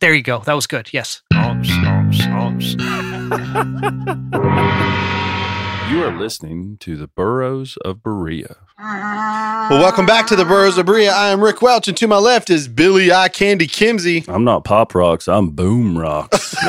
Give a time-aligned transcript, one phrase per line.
[0.00, 0.40] There you go.
[0.40, 0.90] That was good.
[0.92, 1.22] Yes.
[5.90, 8.56] You are listening to the Burros of Berea.
[8.78, 11.10] Well, welcome back to the Burros of Berea.
[11.10, 14.28] I am Rick Welch, and to my left is Billy Eye Candy Kimsey.
[14.28, 16.54] I'm not Pop Rocks, I'm Boom Rocks.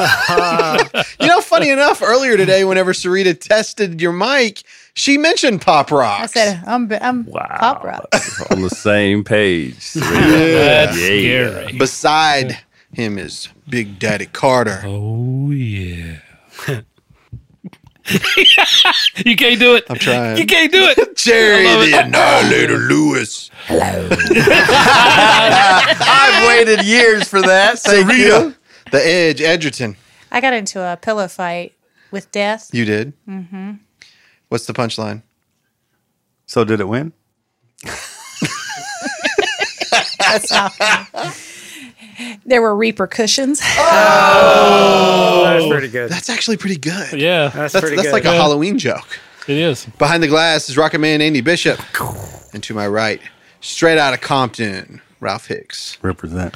[1.20, 4.64] You know, funny enough, earlier today, whenever Sarita tested your mic,
[4.94, 6.22] she mentioned Pop Rocks.
[6.22, 7.46] I said, I'm, I'm Wow.
[7.60, 8.06] pop rock.
[8.52, 9.92] On the same page.
[9.96, 10.94] Yeah.
[10.96, 11.72] yeah.
[11.78, 12.58] Beside
[12.94, 14.82] him is Big Daddy Carter.
[14.86, 16.20] Oh yeah.
[19.26, 19.86] you can't do it.
[19.90, 20.38] I'm trying.
[20.38, 21.16] You can't do it.
[21.16, 23.52] Jerry the Annihilator Lewis.
[23.68, 24.10] Hello.
[26.02, 27.80] I've waited years for that.
[27.80, 28.56] Thank Sarita,
[28.92, 29.96] the Edge, Edgerton.
[30.32, 31.74] I got into a pillow fight
[32.12, 32.70] with death.
[32.74, 33.14] You did?
[33.28, 33.74] Mm-hmm.
[34.48, 35.22] What's the punchline?
[36.48, 37.14] So did it win?
[40.20, 40.74] That's not
[42.46, 43.62] There were repercussions.
[44.42, 46.10] Oh, That's pretty good.
[46.12, 47.14] That's actually pretty good.
[47.20, 48.14] Yeah, That's, That's, pretty that's good.
[48.14, 49.20] like a Halloween joke.
[49.48, 49.86] it is.
[49.98, 51.80] Behind the glass is Rocket Man Andy Bishop.
[52.54, 53.22] And to my right,
[53.62, 55.98] straight out of Compton, Ralph Hicks.
[56.02, 56.56] Represent.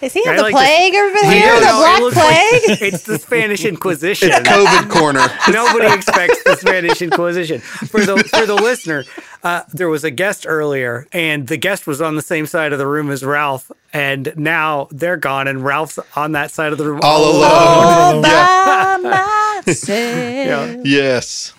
[0.00, 1.54] Is he I have the like to- plague over He there?
[1.54, 1.60] is.
[1.60, 2.78] The No, it black like- plague?
[2.92, 4.30] it's the Spanish Inquisition.
[4.30, 5.26] COVID corner.
[5.50, 7.60] Nobody expects the Spanish Inquisition.
[7.60, 9.04] For the for the listener,
[9.42, 12.78] uh, there was a guest earlier, and the guest was on the same side of
[12.78, 16.84] the room as Ralph, and now they're gone, and Ralph's on that side of the
[16.86, 17.44] room All alone.
[17.44, 18.98] All Yeah.
[19.02, 20.86] by myself.
[20.86, 21.52] Yes.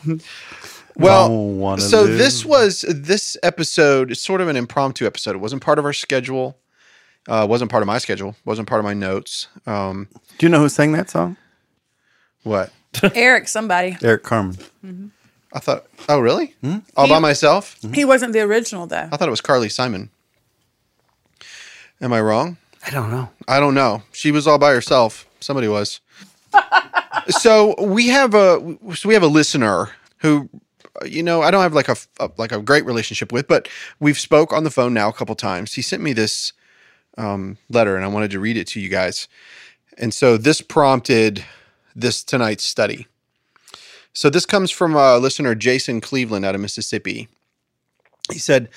[0.97, 2.17] Well, so live.
[2.17, 5.35] this was this episode is sort of an impromptu episode.
[5.35, 6.57] It wasn't part of our schedule.
[7.27, 8.35] Uh, wasn't part of my schedule.
[8.45, 9.47] Wasn't part of my notes.
[9.65, 10.07] Um,
[10.37, 11.37] Do you know who sang that song?
[12.43, 12.71] what
[13.15, 13.97] Eric, somebody.
[14.03, 14.57] Eric Carmen.
[15.51, 15.85] I thought?
[16.07, 16.53] Oh, really?
[16.95, 17.77] All by myself?
[17.93, 19.09] He wasn't the original, though.
[19.11, 20.09] I thought it was Carly Simon.
[22.01, 22.57] Am I wrong?
[22.85, 23.29] I don't know.
[23.47, 24.03] I don't know.
[24.11, 25.25] She was all by herself.
[25.39, 26.01] Somebody was.
[27.29, 30.49] so we have a so we have a listener who,
[31.05, 33.67] you know, I don't have like a, a like a great relationship with, but
[33.99, 35.73] we've spoke on the phone now a couple times.
[35.73, 36.53] He sent me this
[37.17, 39.27] um, letter, and I wanted to read it to you guys.
[39.97, 41.45] And so this prompted
[41.95, 43.07] this tonight's study.
[44.13, 47.27] So this comes from a listener Jason Cleveland out of Mississippi.
[48.31, 48.69] He said,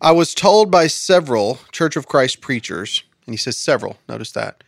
[0.00, 4.64] I was told by several Church of Christ preachers, and he says several, notice that,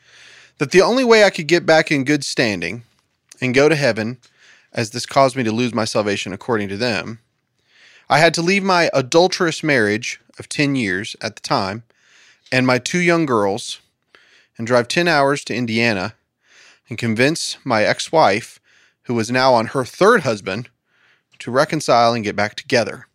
[0.58, 2.84] that the only way I could get back in good standing
[3.40, 4.18] and go to heaven,
[4.74, 7.20] as this caused me to lose my salvation according to them,
[8.08, 11.84] I had to leave my adulterous marriage of 10 years at the time
[12.52, 13.80] and my two young girls
[14.58, 16.14] and drive 10 hours to Indiana
[16.88, 18.60] and convince my ex wife,
[19.04, 20.68] who was now on her third husband,
[21.38, 23.06] to reconcile and get back together.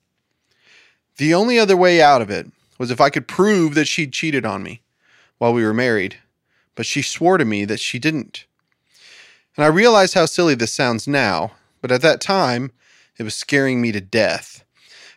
[1.18, 2.48] The only other way out of it
[2.78, 4.82] was if I could prove that she'd cheated on me
[5.38, 6.18] while we were married,
[6.76, 8.46] but she swore to me that she didn't.
[9.56, 11.52] And I realize how silly this sounds now,
[11.82, 12.72] but at that time,
[13.18, 14.64] it was scaring me to death.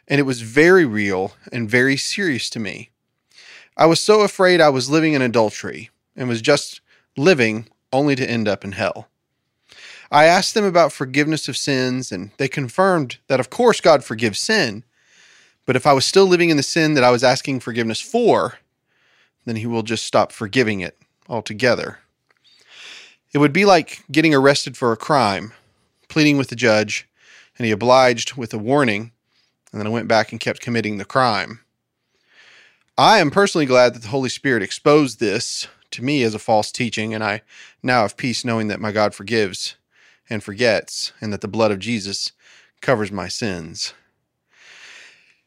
[0.08, 2.90] And it was very real and very serious to me.
[3.76, 6.80] I was so afraid I was living in adultery and was just
[7.16, 9.08] living only to end up in hell.
[10.10, 14.40] I asked them about forgiveness of sins, and they confirmed that, of course, God forgives
[14.40, 14.84] sin.
[15.64, 18.58] But if I was still living in the sin that I was asking forgiveness for,
[19.46, 20.98] then He will just stop forgiving it
[21.30, 22.00] altogether.
[23.32, 25.52] It would be like getting arrested for a crime,
[26.08, 27.08] pleading with the judge,
[27.56, 29.12] and he obliged with a warning,
[29.72, 31.60] and then I went back and kept committing the crime.
[32.98, 36.70] I am personally glad that the Holy Spirit exposed this to me as a false
[36.70, 37.40] teaching, and I
[37.82, 39.76] now have peace knowing that my God forgives
[40.28, 42.32] and forgets, and that the blood of Jesus
[42.82, 43.94] covers my sins.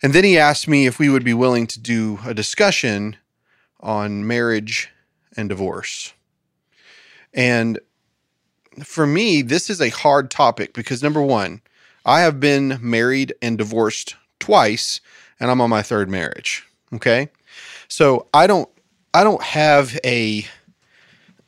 [0.01, 3.17] And then he asked me if we would be willing to do a discussion
[3.79, 4.89] on marriage
[5.37, 6.13] and divorce.
[7.35, 7.79] And
[8.83, 11.61] for me, this is a hard topic because number one,
[12.05, 15.01] I have been married and divorced twice,
[15.39, 16.65] and I'm on my third marriage.
[16.93, 17.29] Okay.
[17.87, 18.69] So I don't
[19.13, 20.45] I don't have a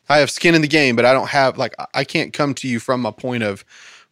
[0.10, 2.68] I have skin in the game, but I don't have like I- can't come to
[2.68, 3.66] you from a point of,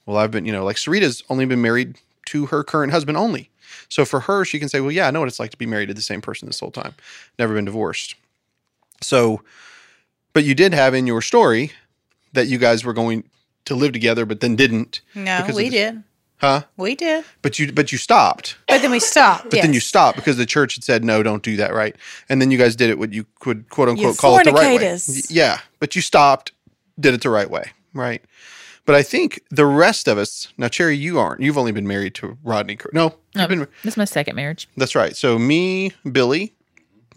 [0.06, 1.98] well, I've been, you know, like Sarita's only been married
[2.28, 3.50] to her current husband only.
[3.88, 5.66] So for her, she can say, well, yeah, I know what it's like to be
[5.66, 6.96] married to the same person this whole time,
[7.38, 8.16] never been divorced.
[9.02, 9.42] So,
[10.36, 11.72] but you did have in your story
[12.34, 13.24] that you guys were going
[13.66, 15.02] to live together, but then didn't.
[15.16, 16.04] No, we did.
[16.38, 16.64] Huh?
[16.78, 17.24] We did.
[17.42, 18.58] But you but you stopped.
[18.68, 19.50] But then we stopped.
[19.50, 21.96] But then you stopped because the church had said no, don't do that, right?
[22.30, 24.78] And then you guys did it what you could quote unquote call it the right
[24.80, 25.00] way.
[25.30, 26.52] Yeah, but you stopped,
[27.00, 28.22] did it the right way, right?
[28.86, 31.42] But I think the rest of us now, Cherry, you aren't.
[31.42, 32.76] You've only been married to Rodney.
[32.76, 33.60] Cur- No, No, you've been.
[33.84, 34.68] this is my second marriage.
[34.78, 35.16] That's right.
[35.16, 36.54] So me, Billy,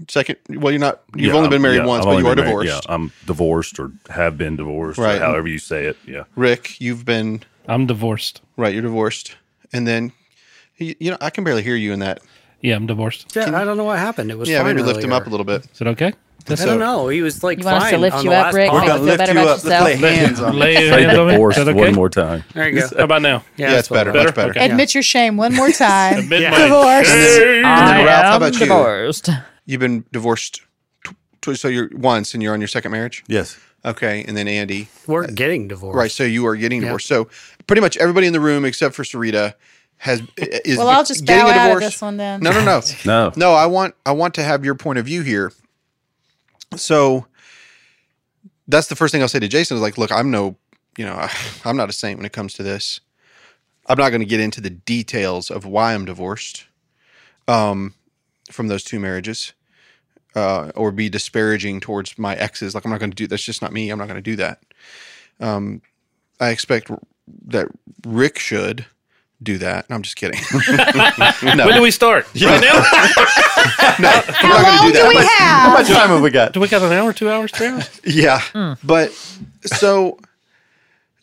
[0.09, 0.37] second.
[0.49, 1.01] Well, you're not.
[1.17, 2.87] You've Yeah, only been I'm- married yeah, once, I've but you are been married- divorced.
[2.89, 5.17] Yeah, I'm divorced or have been divorced, Right.
[5.21, 5.97] or however you say it.
[6.07, 6.25] Yeah.
[6.37, 8.41] Rick, you've been I'm divorced.
[8.57, 8.73] right.
[8.73, 9.37] You're divorced,
[9.73, 10.13] and then
[10.79, 12.21] you, you know I can barely hear you in that.
[12.61, 13.35] Yeah, I'm divorced.
[13.37, 14.31] Yeah, I don't know what happened.
[14.31, 15.21] It was Yeah, fine maybe lift him earlier.
[15.23, 15.67] up a little bit.
[15.73, 16.13] Is it okay?
[16.51, 17.09] I don't know.
[17.09, 18.71] He was like You want us to fine lift on you the up, last Rick?
[18.71, 18.83] part.
[18.87, 19.85] Make you feel better about yourself?
[19.85, 20.57] lay hands on.
[20.59, 21.05] Lay hands on me.
[21.05, 22.45] Is divorced that one more time.
[22.55, 22.89] There you go.
[22.97, 23.45] How about now?
[23.59, 24.13] Yeah, that's it's better.
[24.13, 24.51] what- Much better.
[24.53, 24.65] Okay.
[24.65, 26.21] Admit your shame one more time.
[26.21, 26.51] Admit Yeah.
[26.53, 27.07] my Divorce.
[27.37, 27.65] shame.
[27.67, 28.59] I Ralph, how am about you?
[28.61, 29.29] divorced.
[29.69, 30.63] You've been divorced,
[31.05, 33.23] tw- tw- so you're once, and you're on your second marriage.
[33.29, 33.59] Yes.
[33.85, 34.89] Okay, and then Andy.
[35.07, 35.97] We're getting divorced.
[35.97, 36.87] Right, so you are getting Yeah.
[36.87, 37.07] divorced.
[37.07, 37.29] So
[37.67, 39.55] pretty much everybody in the room except for Sarita
[39.99, 41.85] has is Well, I'll just getting bow a out of divorce.
[41.95, 42.41] this one then.
[42.41, 43.33] No, no, no, No.
[43.37, 43.53] no.
[43.55, 45.53] I want I want to have your point of view here.
[46.77, 47.27] So
[48.67, 50.57] that's the first thing I'll say to Jason is like, look, I'm no,
[50.97, 51.29] you know,
[51.65, 53.01] I'm not a saint when it comes to this.
[53.87, 56.65] I'm not going to get into the details of why I'm divorced
[57.47, 57.95] um,
[58.51, 59.53] from those two marriages
[60.39, 62.75] uh, or be disparaging towards my exes.
[62.75, 63.91] Like, I'm not going to do that's just not me.
[63.91, 64.61] I'm not going to do that.
[65.41, 65.83] Um,
[66.41, 66.91] I expect
[67.47, 67.69] that
[68.07, 68.87] Rick should
[69.43, 69.89] do that.
[69.89, 70.41] No, I'm just kidding.
[71.57, 72.27] no, When do we start?
[72.35, 72.73] Right now?
[74.01, 75.09] no, I'm How long do do that.
[75.09, 76.53] we But- How much time have we got?
[76.53, 78.01] Do we got an hour, two hours, three hours?
[78.05, 78.75] Yeah.
[78.85, 79.13] But
[79.65, 80.19] so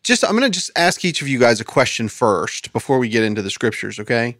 [0.03, 3.09] just I'm going to just ask each of you guys a question first before we
[3.09, 4.37] get into the scriptures, okay?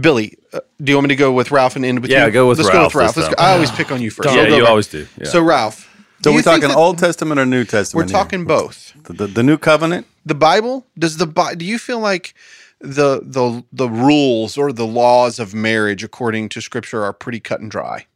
[0.00, 2.32] Billy, uh, do you want me to go with Ralph and end with Yeah, you?
[2.32, 3.16] go with Let's Ralph go with Ralph.
[3.16, 3.34] Let's go.
[3.38, 4.28] I always pick on you first.
[4.34, 4.70] Yeah, you back.
[4.70, 5.06] always do.
[5.18, 5.28] Yeah.
[5.28, 5.88] So Ralph,
[6.24, 8.10] So we're talking Old Testament or New Testament.
[8.10, 8.50] We're Testament?
[8.50, 8.58] here?
[8.58, 8.92] talking both.
[9.04, 10.06] the, the, the New Covenant.
[10.24, 12.34] The Bible does the Bi- do you feel like
[12.80, 17.60] the the the rules or the laws of marriage according to scripture are pretty cut
[17.60, 18.06] and dry?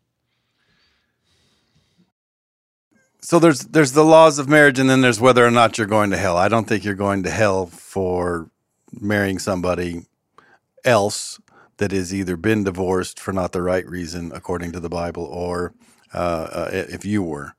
[3.21, 6.11] So there's there's the laws of marriage, and then there's whether or not you're going
[6.11, 6.37] to hell.
[6.37, 8.51] I don't think you're going to hell for
[9.01, 10.03] marrying somebody
[10.87, 11.41] else
[11.79, 15.75] that has either been divorced for not the right reason according to the Bible, or
[16.15, 16.17] uh,
[16.53, 17.55] uh, if you were.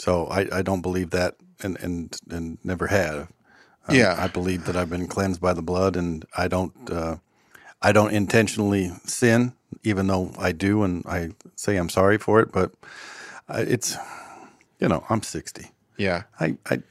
[0.00, 3.28] So I, I don't believe that, and and and never have.
[3.88, 4.16] Um, Yeah.
[4.18, 7.16] I believe that I've been cleansed by the blood, and I don't uh,
[7.82, 9.54] I don't intentionally sin,
[9.84, 12.52] even though I do, and I say I'm sorry for it.
[12.52, 12.72] But
[13.48, 13.96] uh, it's
[14.80, 15.70] you know I'm 60.
[15.98, 16.24] Yeah.
[16.40, 16.82] I, I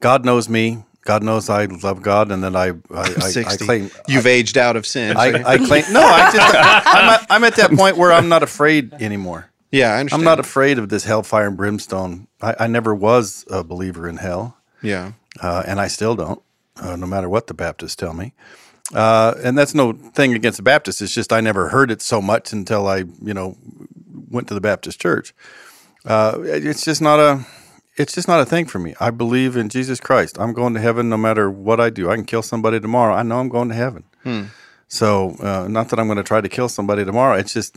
[0.00, 0.84] God knows me.
[1.06, 2.72] God knows I love God, and that I I,
[3.44, 5.16] I, I claim You've aged out of sin.
[5.16, 6.00] I, I claim no.
[6.02, 9.50] I just I'm at, I'm at that point where I'm not afraid anymore.
[9.70, 10.20] yeah, I understand.
[10.20, 12.26] I'm not afraid of this hellfire and brimstone.
[12.42, 15.12] I, I never was a believer in hell, Yeah.
[15.40, 16.42] uh, and I still don't,
[16.76, 18.32] uh, no matter what the Baptists tell me.
[18.94, 21.00] Uh, and that's no thing against the Baptists.
[21.02, 23.56] It's just I never heard it so much until I, you know,
[24.30, 25.34] went to the Baptist church.
[26.04, 27.44] Uh, it's just not a,
[27.96, 28.94] it's just not a thing for me.
[29.00, 30.38] I believe in Jesus Christ.
[30.38, 32.10] I'm going to heaven no matter what I do.
[32.10, 33.14] I can kill somebody tomorrow.
[33.14, 34.04] I know I'm going to heaven.
[34.88, 37.36] So, uh, not that I'm going to try to kill somebody tomorrow.
[37.36, 37.76] It's just,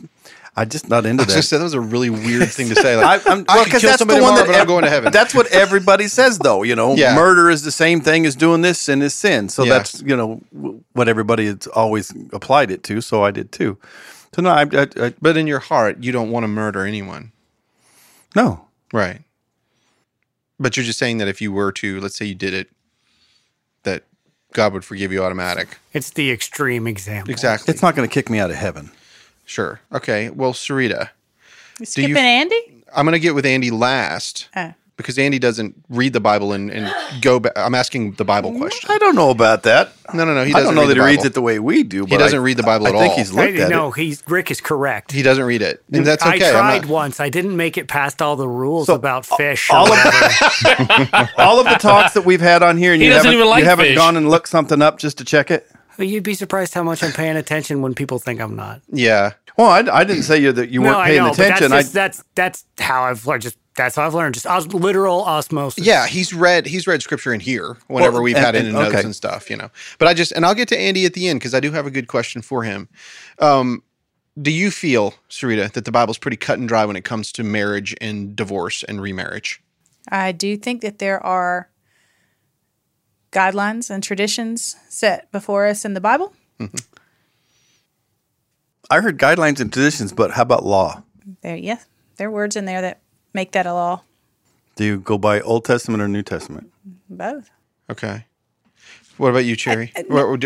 [0.56, 1.32] I just not into I that.
[1.32, 2.96] just said that was a really weird thing to say.
[2.96, 4.90] Like, I, I'm, I well, could kill that's somebody tomorrow, that but I'm going to
[4.90, 5.10] heaven.
[5.12, 6.62] That's what everybody says, though.
[6.62, 7.14] You know, Yeah.
[7.16, 9.48] murder is the same thing as doing this sin is sin.
[9.48, 9.70] So Yeah.
[9.70, 10.40] that's you know
[10.92, 13.00] what everybody has always applied it to.
[13.00, 13.76] So I did too.
[14.34, 17.32] So no, I, I, I But in your heart, you don't want to murder anyone.
[18.36, 18.66] no.
[18.92, 19.20] Right.
[20.60, 22.68] But you're just saying that if you were to, let's say you did it,
[23.82, 24.04] that
[24.52, 25.78] God would forgive you automatic.
[25.94, 27.32] It's the extreme example.
[27.32, 27.72] Exactly.
[27.72, 28.90] It's not going to kick me out of heaven.
[29.46, 29.80] Sure.
[29.92, 30.28] Okay.
[30.30, 31.10] Well, Sarita,
[31.80, 32.84] You skipping you- Andy?
[32.94, 34.74] I'm going to get with Andy last Oh.
[35.00, 36.92] Because Andy doesn't read the Bible and, and
[37.22, 37.52] go back.
[37.56, 38.90] I'm asking the Bible question.
[38.90, 39.92] I don't know about that.
[40.14, 40.44] No, no, no.
[40.44, 42.06] He I doesn't don't know that he reads it the way we do.
[42.06, 43.00] But doesn't I- read the Bible I at all.
[43.02, 43.96] I think he's looked I- at no, it.
[43.96, 45.12] he's Rick is correct.
[45.12, 45.82] He doesn't read it.
[45.92, 46.44] And mm, that's okay.
[46.44, 47.20] I I'm tried not- once.
[47.20, 49.70] I didn't make it past all the rules So, about fish.
[49.70, 49.98] all of.
[51.38, 53.48] All of the talks that we've had on here, and He you doesn't haven't, even
[53.50, 53.96] like you haven't fish.
[53.96, 55.70] gone and looked something up just to check it.
[55.98, 58.80] You'd be surprised how much I'm paying attention when people think I'm not.
[58.90, 59.32] Yeah.
[59.56, 61.68] Well, I, I didn't say you that you no, weren't I paying know, attention.
[61.70, 63.42] but that's, just, I, that's that's how I've learned.
[63.42, 64.34] Just that's how I've learned.
[64.34, 65.84] Just os- literal osmosis.
[65.84, 68.68] Yeah, he's read he's read scripture in here whenever Well, we've and- had it and-
[68.68, 69.02] in notes okay.
[69.04, 69.70] and stuff, you know.
[69.98, 71.86] But I just and I'll get to Andy at the end because I do have
[71.86, 72.88] a good question for him.
[73.38, 73.82] Um,
[74.40, 77.42] do you feel, Sarita, that the Bible's pretty cut and dry when it comes to
[77.42, 79.60] marriage and divorce and remarriage?
[80.08, 81.68] I do think that there are
[83.32, 86.32] guidelines and traditions set before us in the Bible.
[88.90, 91.02] I heard guidelines and traditions, but how about law?
[91.42, 91.78] There, yeah,
[92.16, 93.00] there are words in there that
[93.32, 94.02] make that a law.
[94.76, 96.70] Do you go by Old Testament or New Testament?
[97.08, 97.50] Both.
[97.90, 98.24] Okay.
[99.18, 99.92] What about you, Cherry?
[100.08, 100.44] What- what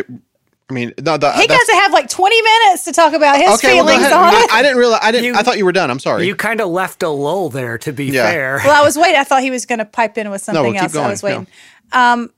[0.70, 3.36] I mean, no, the, He that's- got to have like 20 minutes to talk about
[3.36, 3.74] his okay.
[3.76, 4.12] Well, feelings ahead.
[4.14, 4.50] on No, it.
[4.50, 5.00] I didn't realize.
[5.02, 5.26] I didn't.
[5.26, 5.90] You- I thought you were done.
[5.90, 6.26] I'm sorry.
[6.26, 8.30] You kind of left a lull there, to be Yeah.
[8.30, 8.60] fair.
[8.64, 9.16] well, I was waiting.
[9.20, 10.96] I thought he was going to pipe in with something no, we'll keep else.
[10.96, 11.46] I was waiting.
[11.92, 12.30] Um,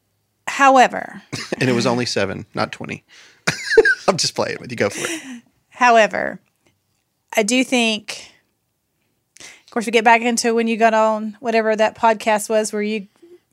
[0.49, 1.23] however,
[1.61, 3.05] and it was only seven, not twenty.
[4.09, 4.77] I'm just playing with you.
[4.77, 5.43] Go for it.
[5.69, 6.41] however,
[7.37, 8.36] I do think, of
[9.77, 13.09] course, we get back into when you got on whatever that podcast was where you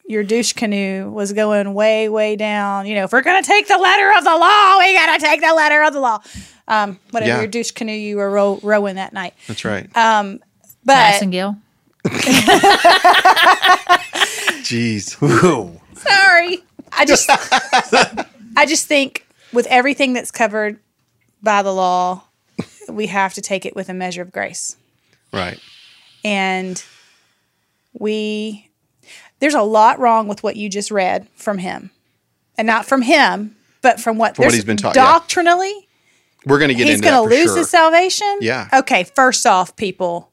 [0.05, 2.85] your douche canoe was going way, way down.
[2.85, 5.25] You know, if we're going to take the letter of the law, we got to
[5.25, 6.21] take the letter of the law.
[6.67, 7.37] Um, whatever Yeah.
[7.39, 9.33] your douche canoe you were row- rowing that night.
[9.47, 9.85] That's right.
[9.97, 10.39] Um,
[10.85, 11.57] But Massengill.
[14.63, 15.17] Jeez.
[15.97, 16.63] sorry.
[16.93, 17.29] I just
[18.57, 20.79] I just think with everything that's covered
[21.41, 22.23] by the law,
[22.89, 24.75] we have to take it with a measure of grace.
[25.33, 25.59] Right.
[26.23, 26.83] And
[27.93, 28.69] we
[29.39, 31.91] there's a lot wrong with what you just read from him.
[32.57, 35.03] And not from him, but from what, From what he's been taught, yeah.
[35.03, 35.87] Doctrinally,
[36.45, 37.57] We're going to get he's into that going to lose sure.
[37.57, 38.37] his salvation.
[38.41, 38.69] Yeah.
[38.71, 40.31] Okay, first off, people,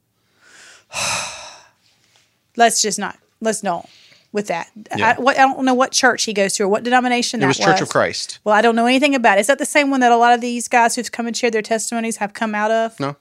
[2.57, 3.89] let's just not let's don't
[4.33, 4.71] with that.
[4.97, 5.15] Yeah.
[5.17, 7.49] I, what, I don't know what church he goes to or what denomination It that
[7.49, 8.39] was Church of Christ.
[8.45, 9.41] Well, I don't know anything about it.
[9.41, 11.53] Is that the same one that a lot of these guys who've come and shared
[11.53, 13.01] their testimonies have come out of?
[13.01, 13.17] No.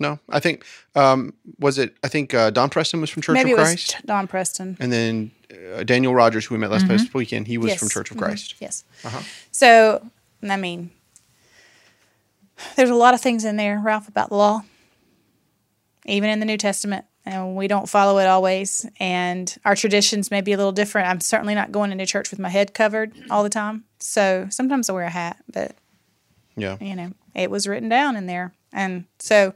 [0.00, 0.64] No, I think
[0.94, 1.96] um, was it?
[2.04, 4.28] I think uh, Don Preston was from Church Maybe of it was Christ, T- Don
[4.28, 4.76] Preston.
[4.78, 5.30] and then
[5.76, 7.78] uh, Daniel Rogers, who we met last past weekend, he was Yes.
[7.80, 8.20] from Church of Mhm.
[8.20, 8.54] Christ.
[8.60, 8.84] Yes.
[9.04, 9.20] Uh-huh.
[9.50, 10.08] So,
[10.48, 10.90] I mean,
[12.76, 14.62] there's a lot of things in there, Ralph, about the law,
[16.06, 18.86] even in the New Testament, and we don't follow it always.
[19.00, 21.08] And our traditions may be a little different.
[21.08, 23.84] I'm certainly not going into church with my head covered all the time.
[23.98, 25.74] So sometimes I wear a hat, but
[26.56, 26.76] Yeah.
[26.80, 28.52] you know, it was written down in there.
[28.72, 29.54] And so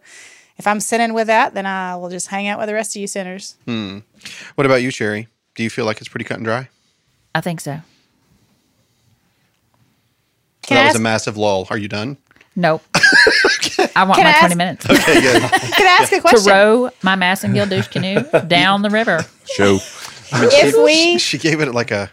[0.58, 3.00] if I'm sinning with that, then I will just hang out with the rest of
[3.00, 3.56] you sinners.
[3.66, 3.98] Hmm.
[4.54, 5.28] What about you, Cherry?
[5.54, 6.68] Do you feel like it's pretty cut and dry?
[7.34, 7.80] I think so.
[10.62, 11.66] Can that I was a massive lull.
[11.70, 12.16] Are you done?
[12.54, 12.82] Nope.
[13.96, 15.42] I want Can my I 20 minutes Okay, good.
[15.50, 16.52] Can I ask a to question?
[16.52, 19.24] row my Massengill douche canoe down the river.
[19.46, 19.78] Show.
[20.34, 22.10] If we she gave it like a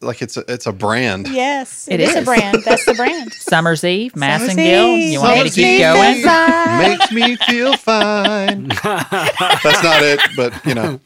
[0.00, 1.28] like it's a it's a brand.
[1.28, 2.16] Yes, It it is.
[2.16, 2.62] a brand.
[2.64, 3.32] That's the brand.
[3.34, 4.98] Summer's Eve, Summer's Massengill.
[4.98, 5.12] Eve.
[5.12, 6.78] You want me to keep going?
[6.78, 8.68] Makes me feel fine.
[8.82, 11.00] That's not it, but you know.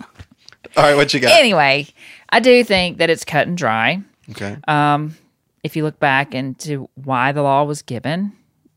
[0.76, 1.38] All right, what you got?
[1.38, 1.88] Anyway,
[2.30, 4.02] I do think that it's cut and dry.
[4.30, 4.56] Okay.
[4.68, 5.16] Um,
[5.62, 8.32] if you look back into why the law was given,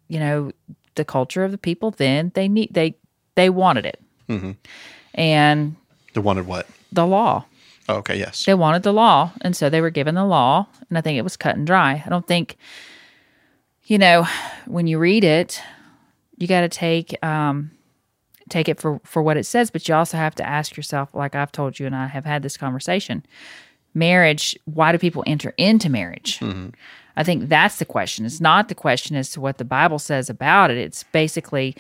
[0.08, 0.52] you know,
[0.96, 2.96] the culture of the people then they need they
[3.36, 4.52] they wanted it, mm-hmm.
[5.16, 5.76] and
[6.14, 6.68] they wanted what?
[6.92, 7.46] the law
[7.90, 8.46] Oh, okay, yes.
[8.46, 11.24] they wanted the law, and so they were given the law, and I think it
[11.24, 12.02] was cut and dry.
[12.06, 12.58] I don't think,
[13.86, 14.26] you know,
[14.66, 15.62] when you read it,
[16.38, 17.72] you got to take um
[18.50, 21.36] take it for for what it says, but you also have to ask yourself, like
[21.36, 23.26] I've told you, and I have had this conversation.
[23.94, 26.42] Marriage, why do people enter into marriage?
[27.16, 28.26] I think that's the question.
[28.26, 30.78] It's not the question as to what the Bible says about it.
[30.78, 31.76] It's basically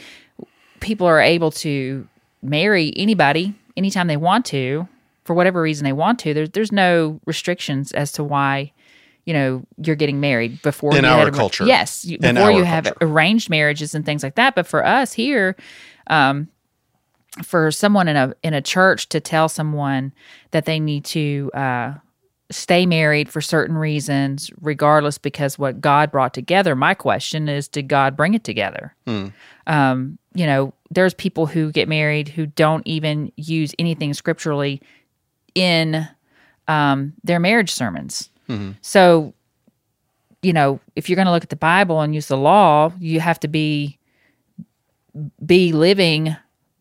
[0.79, 2.07] people are able to
[2.43, 4.87] marry anybody anytime they want to
[5.25, 6.33] for whatever reason they want to.
[6.33, 8.71] There's there's no restrictions as to why
[9.25, 11.65] you know you're getting married before In you our had culture.
[11.65, 12.97] Yes, you- before you have culture.
[13.01, 14.53] arranged marriages and things like that.
[14.55, 15.55] But for us here,
[16.07, 16.49] um,
[17.43, 20.11] for someone in a in a church to tell someone
[20.51, 21.93] that they need to uh,
[22.51, 26.75] stay married for certain reasons, regardless, because what God brought together.
[26.75, 28.93] My question is, did God bring it together?
[29.65, 34.81] Um, you know, there's people who get married who don't even use anything scripturally
[35.55, 36.07] in
[36.67, 38.29] um, their marriage sermons.
[38.81, 39.33] So,
[40.41, 43.19] you know, if you're going to look at the Bible and use the law, you
[43.19, 43.97] have to be
[45.45, 46.35] be living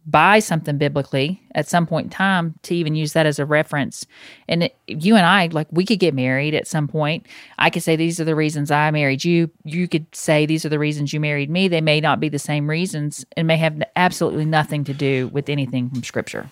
[0.05, 4.05] by something biblically at some point in time to even use that as a reference.
[4.49, 7.27] And it, you and I, like, we could get married at some point.
[7.59, 9.49] I could say these are the reasons I married you.
[9.65, 11.69] You could say these are the reasons you married me.
[11.69, 15.49] They may not be the same reasons and may have absolutely nothing to do with
[15.49, 16.51] anything from Scripture.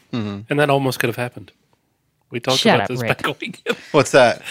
[0.49, 1.51] And that almost could have happened.
[2.31, 3.19] We talked Shut about up, this Rick.
[3.19, 3.67] back a week.
[3.93, 4.43] What's that?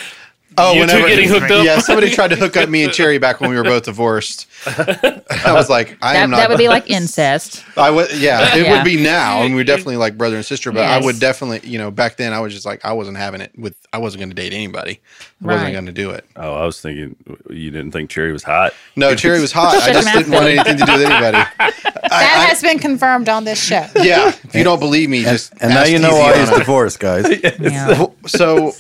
[0.58, 1.64] Oh, You two whenever getting hooked up?
[1.64, 4.48] Yeah, somebody tried to hook up me and Cherry back when we were both divorced.
[4.66, 6.38] I was like, I That, am not.
[6.38, 7.64] that would be like incest.
[7.78, 8.74] I would, yeah, it Yeah.
[8.76, 10.72] would be now, and we're definitely like brother and sister.
[10.72, 13.42] But I would definitely, you know, back then I was just like, I wasn't having
[13.42, 13.76] it with.
[13.94, 15.00] I wasn't going to date anybody.
[15.44, 16.26] I wasn't going to do it.
[16.36, 17.16] Oh, I was thinking
[17.50, 18.74] you didn't think Cherry was hot.
[18.96, 19.76] No, Cherry was hot.
[19.76, 21.44] I just didn't want anything to do with anybody.
[22.10, 23.86] That has been confirmed on this show.
[23.96, 27.00] Yeah, if you don't believe me, just And now ask you know why he's divorced,
[27.00, 27.28] guys.
[27.60, 28.08] Yeah.
[28.26, 28.74] So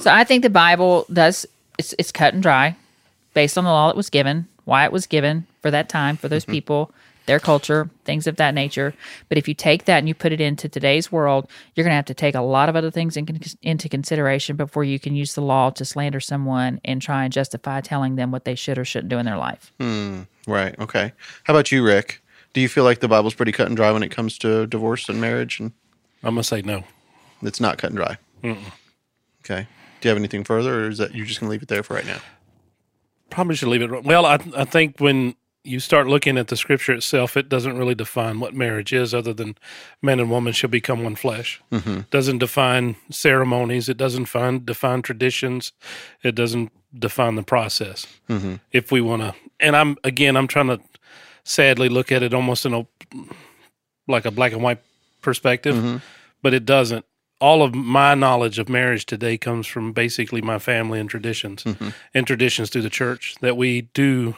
[0.00, 1.46] So I think the Bible does
[1.78, 2.76] it's it's cut and dry
[3.34, 6.28] based on the law that was given, why it was given for that time for
[6.28, 6.52] those mm-hmm.
[6.52, 6.92] people.
[7.26, 8.94] their culture, things of that nature.
[9.28, 11.96] But if you take that and you put it into today's world, you're going to
[11.96, 15.34] have to take a lot of other things in, into consideration before you can use
[15.34, 18.84] the law to slander someone and try and justify telling them what they should or
[18.84, 19.72] shouldn't do in their life.
[19.80, 20.78] Hmm, right.
[20.78, 21.12] Okay.
[21.44, 22.22] How about you, Rick?
[22.52, 25.08] Do you feel like the Bible's pretty cut and dry when it comes to divorce
[25.08, 25.72] and marriage, and
[26.22, 26.84] I'm gonna say no.
[27.42, 28.16] it's not cut and dry?
[29.48, 29.66] Okay.
[30.00, 31.82] Do you have anything further, or is that you're just going to leave it there
[31.82, 32.18] for right now?
[33.30, 34.04] Probably should leave it.
[34.04, 35.34] Well, I I think when
[35.64, 39.32] you start looking at the scripture itself, it doesn't really define what marriage is, other
[39.32, 39.56] than
[40.00, 41.60] man and woman shall become one flesh.
[41.72, 42.00] Mm-hmm.
[42.10, 43.88] Doesn't define ceremonies.
[43.88, 45.72] It doesn't define define traditions.
[46.22, 48.06] It doesn't define the process.
[48.28, 48.56] Mm-hmm.
[48.72, 50.80] If we want to, and I'm again, I'm trying to
[51.44, 52.86] sadly look at it almost in a
[54.06, 54.82] like a black and white
[55.20, 55.96] perspective, mm-hmm.
[56.42, 57.04] but it doesn't.
[57.40, 61.90] All of my knowledge of marriage today comes from basically my family and traditions, mm-hmm.
[62.14, 64.36] and traditions through the church that we do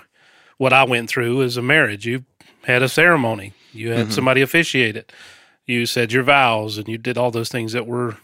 [0.57, 2.07] what I went through as a marriage.
[2.07, 2.25] You
[2.65, 4.11] had a ceremony, you had mm-hmm.
[4.11, 5.13] somebody officiate it,
[5.65, 8.17] you said your vows, and you did all those things that were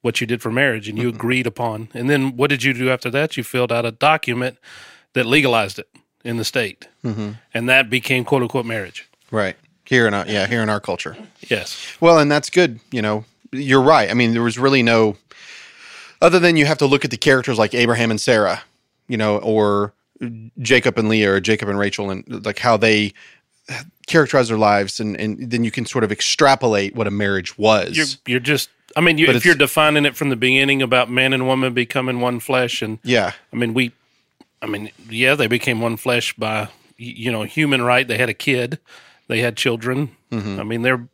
[0.00, 1.16] what you did for marriage, and you mm-hmm.
[1.16, 1.88] agreed upon.
[1.92, 3.36] And then what did you do after that?
[3.36, 4.56] You filled out a document
[5.12, 5.88] that legalized it
[6.24, 6.88] in the state,
[7.52, 9.08] and that became quote unquote marriage.
[9.30, 9.56] Right.
[9.84, 11.16] Here in our yeah, here in our culture.
[11.48, 11.96] Yes.
[12.00, 12.78] Well, and that's good.
[12.92, 14.10] You know, you're right.
[14.10, 15.16] I mean, there was really no,
[16.20, 18.62] other than you have to look at the characters like Abraham and Sarah,
[19.08, 19.92] you know, or
[20.60, 23.12] Jacob and Leah, or Jacob and Rachel, and like how they
[24.06, 27.96] characterize their lives, and and then you can sort of extrapolate what a marriage was.
[27.96, 28.70] You're you're just.
[28.96, 32.20] I mean, you, if you're defining it from the beginning about man and woman becoming
[32.20, 33.32] one flesh, and yeah.
[33.52, 33.92] I mean, we,
[34.60, 38.06] I mean, yeah, they became one flesh by you know human right.
[38.06, 38.78] They had a kid,
[39.28, 40.16] they had children.
[40.32, 40.60] Mm-hmm.
[40.60, 41.08] I mean, they're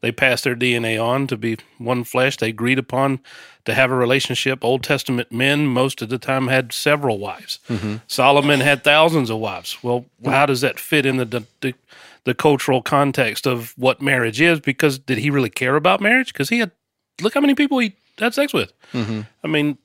[0.00, 2.36] they passed their DNA on to be one flesh.
[2.36, 3.20] They agreed upon
[3.64, 4.64] to have a relationship.
[4.64, 7.58] Old Testament men most of the time had several wives.
[7.68, 7.96] Mm-hmm.
[8.06, 9.78] Solomon had thousands of wives.
[9.82, 11.74] Well, how does that fit in the, the the
[12.24, 14.60] the cultural context of what marriage is?
[14.60, 16.32] Because did he really care about marriage?
[16.32, 16.70] Because he had
[17.20, 18.72] look how many people he had sex with.
[18.92, 19.22] Mm-hmm.
[19.42, 19.78] I mean,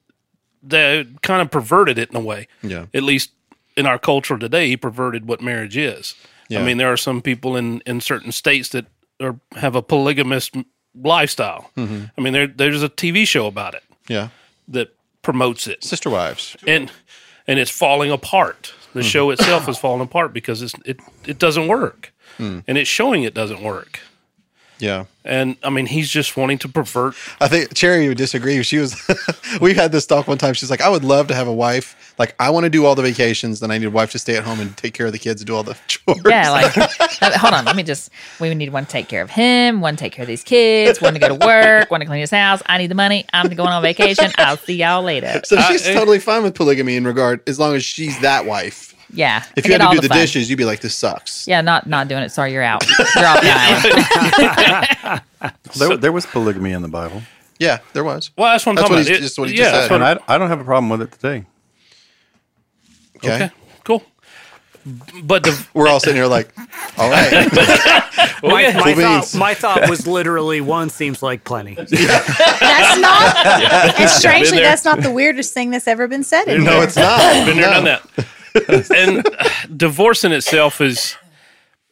[0.61, 2.47] they kind of perverted it in a way.
[2.61, 2.85] Yeah.
[2.93, 3.31] At least
[3.75, 6.15] in our culture today, he perverted what marriage is.
[6.49, 6.59] Yeah.
[6.59, 8.85] I mean, there are some people in, in certain states that
[9.23, 10.51] are have a polygamous
[10.95, 11.71] lifestyle.
[11.75, 12.05] Mm-hmm.
[12.17, 14.29] I mean, there there's a TV show about it Yeah.
[14.67, 16.55] that promotes it, Sister wives.
[16.67, 16.91] and
[17.47, 18.73] and it's falling apart.
[18.93, 19.07] The mm-hmm.
[19.07, 22.63] show itself is falling apart because it's, it it doesn't work, mm.
[22.67, 23.99] and it's showing it doesn't work.
[24.79, 25.05] Yeah.
[25.25, 27.15] And I mean, he's just wanting to pervert.
[27.39, 28.61] I think Cherry would disagree.
[28.63, 28.99] She was,
[29.61, 30.53] we had this talk one time.
[30.53, 32.13] She's like, I would love to have a wife.
[32.19, 33.61] Like, I want to do all the vacations.
[33.61, 35.39] Then I need a wife to stay at home and take care of the kids
[35.39, 36.19] and do all the chores.
[36.25, 36.87] Yeah, like uh,
[37.39, 38.09] hold on, let me just
[38.41, 40.99] we need one to take care of him, one to take care of these kids,
[41.01, 42.61] one to go to work, one to clean his house.
[42.65, 43.25] I need the money.
[43.31, 44.31] I'm going on vacation.
[44.37, 45.41] I'll see y'all later.
[45.45, 48.92] so she's I- totally fine with polygamy in regard, as long as she's that wife.
[49.13, 49.43] Yeah.
[49.55, 50.17] If I you had to do the, fun.
[50.17, 51.47] dishes, you'd be like, this sucks.
[51.47, 52.31] Yeah, not not doing it.
[52.31, 52.83] Sorry, you're out.
[53.15, 55.21] You're off the island.
[55.77, 57.21] There, there was polygamy in the Bible,
[57.59, 58.31] Yeah, there was.
[58.37, 59.17] Well, that's what I'm That's talking what about.
[59.17, 59.91] It- just what he yeah, just said.
[59.91, 61.45] what- and I, I don't have a problem with it today.
[63.17, 63.35] Okay.
[63.35, 63.49] okay,
[63.83, 64.03] cool.
[65.23, 66.53] But the, We're all sitting here like,
[66.97, 67.49] all right.
[68.43, 68.73] My, Okay.
[68.77, 71.75] my, thought, my thought was literally one seems like plenty.
[71.75, 71.91] That's
[72.99, 73.45] not,
[73.99, 76.83] and strangely, that's not the weirdest thing that's ever been said in no, here.
[76.83, 77.45] it's not.
[77.45, 77.71] been there, No.
[77.73, 78.27] done that.
[78.95, 81.15] and uh, divorce in itself is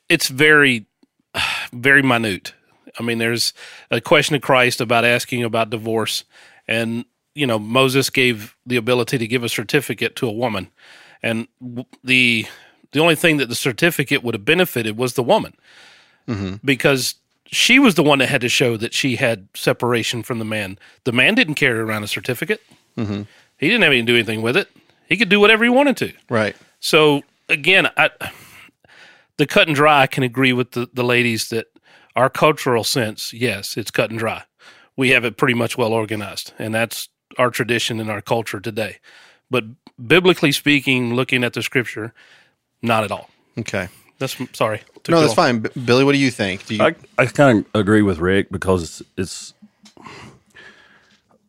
[0.10, 0.86] it's very
[1.74, 2.54] very minute.
[3.00, 3.54] I mean, there's
[3.89, 6.24] a question of Christ about asking about divorce,
[6.67, 10.69] and you know Moses gave the ability to give a certificate to a woman,
[11.24, 11.47] and
[12.04, 12.45] the
[12.91, 15.54] the only thing that the certificate would have benefited was the woman,
[16.63, 20.45] because she was the one that had to show that she had separation from the
[20.45, 20.78] man.
[21.06, 22.62] The man didn't carry around a certificate.
[23.58, 24.69] He didn't have anything to do anything with it.
[25.12, 26.13] He could do whatever he wanted to.
[26.30, 26.56] Right.
[26.80, 28.12] So again, I,
[29.36, 31.67] the cut and dry I can agree with the, the ladies that
[32.15, 34.43] our cultural sense, yes, it's cut and dry.
[34.95, 39.00] We have it pretty much well organized, and that's our tradition and our culture today.
[39.50, 39.65] But
[40.08, 42.13] biblically speaking, looking at the scripture,
[42.82, 43.30] not at all.
[43.60, 43.89] Okay.
[44.17, 44.82] That's sorry.
[45.10, 45.36] No, that's long.
[45.36, 45.60] fine.
[45.60, 46.65] B- Billy, what do you think?
[46.67, 49.54] Do you, I, I kind of agree with Rick because it's, it's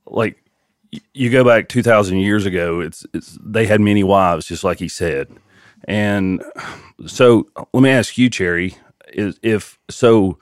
[0.05, 0.42] like y-
[1.15, 4.89] you go back 2000 years ago it's it's they had many wives just like he
[4.89, 5.29] said
[5.89, 6.43] and
[7.07, 8.75] so let me ask you cherry
[9.09, 10.39] is if so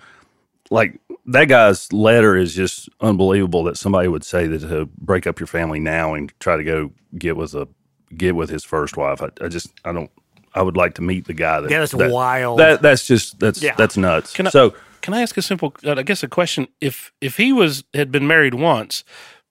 [0.71, 5.39] like that guy's letter is just unbelievable that somebody would say that to break up
[5.39, 7.69] your family now and try to go get with a
[8.17, 10.11] get with his first wife i, I just i don't
[10.55, 12.59] i would like to meet the guy that Yeah, that's that- wild.
[12.59, 13.75] that that's just that's Yeah.
[13.77, 16.69] that's nuts Can I, so can I ask a simple, uh, I guess, a question?
[16.83, 19.03] If if he was had been married once,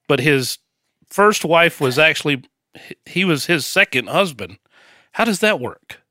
[0.08, 0.60] but his
[1.10, 2.44] first wife was actually
[3.06, 4.60] he was his second husband,
[5.14, 6.02] how does that work?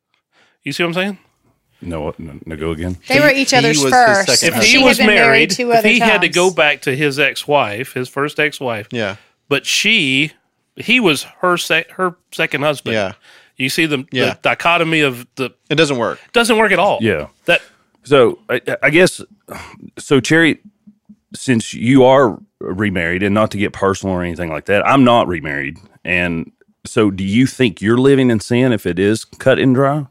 [0.63, 1.19] You see what I'm saying?
[1.81, 2.99] No, no, no go again.
[3.09, 4.43] They were each other's first.
[4.43, 7.19] If he had was been married, if other he had to go back to his
[7.21, 9.15] ex-wife, his first ex-wife, Yeah.
[9.49, 10.33] but she,
[10.75, 12.95] he was her sec, her second husband.
[12.95, 13.13] Yeah.
[13.57, 14.35] You see the, Yeah.
[14.35, 16.19] the dichotomy of the It doesn't work.
[16.33, 16.99] doesn't work at all.
[17.01, 17.29] Yeah.
[17.45, 17.63] That
[18.03, 19.21] So I, I guess
[19.99, 20.59] so, Cherry.
[21.35, 25.29] Since you are remarried, and not to get personal or anything like that, I'm not
[25.29, 26.51] remarried, and
[26.87, 30.07] so do you think you're living in sin if it is cut and dry?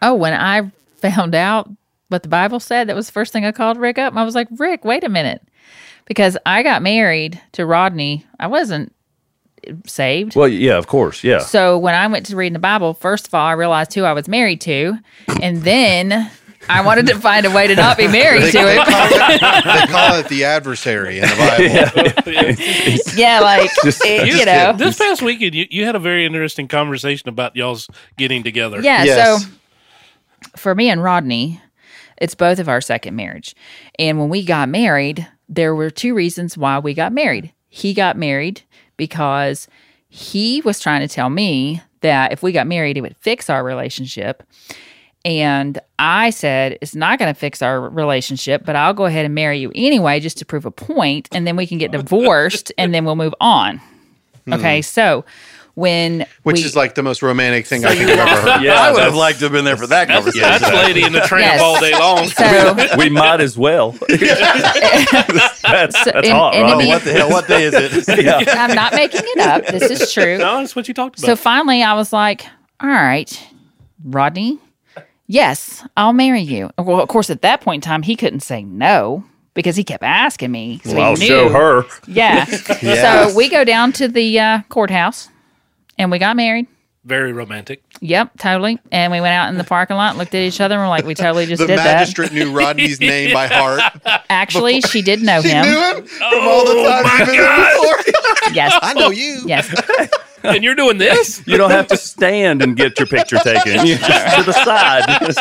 [0.00, 1.70] Oh, when I found out
[2.08, 4.14] what the Bible said, that was the first thing I called Rick up.
[4.16, 5.42] I was like, Rick, wait a minute.
[6.06, 8.26] Because I got married to Rodney.
[8.38, 8.94] I wasn't
[9.86, 10.36] saved.
[10.36, 11.38] Well, yeah, of course, yeah.
[11.38, 14.12] So when I went to reading the Bible, first of all, I realized who I
[14.12, 14.98] was married to.
[15.40, 16.30] And then
[16.68, 18.84] I wanted to find a way to not be married to they, him.
[18.84, 23.14] call it, they call it the adversary in the Bible.
[23.16, 24.72] yeah, like, it- you know.
[24.76, 28.80] this past weekend, you, you had a very interesting conversation about y'all's getting together.
[28.80, 29.04] Yeah.
[29.04, 29.44] Yes.
[29.44, 29.48] So
[30.56, 31.60] for me and Rodney,
[32.18, 33.54] it's both of our second marriage.
[33.98, 37.52] And when we got married, there were two reasons why we got married.
[37.68, 38.62] He got married
[38.96, 39.66] because
[40.08, 43.64] he was trying to tell me that if we got married, it would fix our
[43.64, 44.42] relationship.
[45.24, 49.34] And I said, it's not going to fix our relationship, but I'll go ahead and
[49.34, 52.72] marry you anyway, just to prove a point, and then we can get oh divorced
[52.76, 53.80] and then we'll move on.
[54.44, 54.52] Hmm.
[54.54, 54.82] Okay.
[54.82, 55.24] So
[55.76, 58.60] when Which we, is like the most romantic thing I think I've ever heard.
[58.62, 60.48] Yeah, I would have liked to have been there for that That's, conversation.
[60.48, 61.60] that's lady in the tramp Yes.
[61.62, 62.28] all day long.
[62.28, 63.92] so we might as well.
[64.08, 66.78] that's that's and- hot, and right?
[66.80, 67.30] to Oh, what the hell?
[67.30, 68.22] What day is it?
[68.24, 68.42] yeah.
[68.46, 69.66] I'm not making it up.
[69.66, 70.38] This is true.
[70.38, 71.26] no, that's what you talked about.
[71.26, 72.46] So finally, I was like,
[72.80, 73.48] all right,
[74.04, 74.58] Rodney,
[75.26, 76.70] yes, I'll marry you.
[76.78, 80.02] Well, of course, at that point in time, he couldn't say no because he kept
[80.02, 80.80] asking me.
[80.84, 81.84] So Well, I'll he show her.
[82.06, 82.46] Yeah.
[82.82, 83.26] Yeah.
[83.30, 85.28] So we go down to the uh, courthouse
[85.98, 86.66] and we got married.
[87.04, 87.82] very romantic.
[88.00, 88.78] Yep, totally.
[88.90, 91.04] And we went out in the parking lot, looked at each other, and we're like,
[91.04, 91.68] we totally just did.
[91.68, 91.76] That.
[91.76, 93.80] The did magistrate knew Rodney's name by heart.
[94.04, 94.24] that.
[94.30, 95.64] Actually, she did know She him.
[95.64, 97.04] knew him from all the time.
[97.04, 98.52] he's been before.
[98.54, 98.78] Yes.
[98.82, 99.40] I know you.
[99.46, 99.68] Yes.
[100.44, 101.42] And you're doing this?
[101.54, 103.86] You don't have to stand and get your picture taken.
[103.86, 105.32] You just to the side.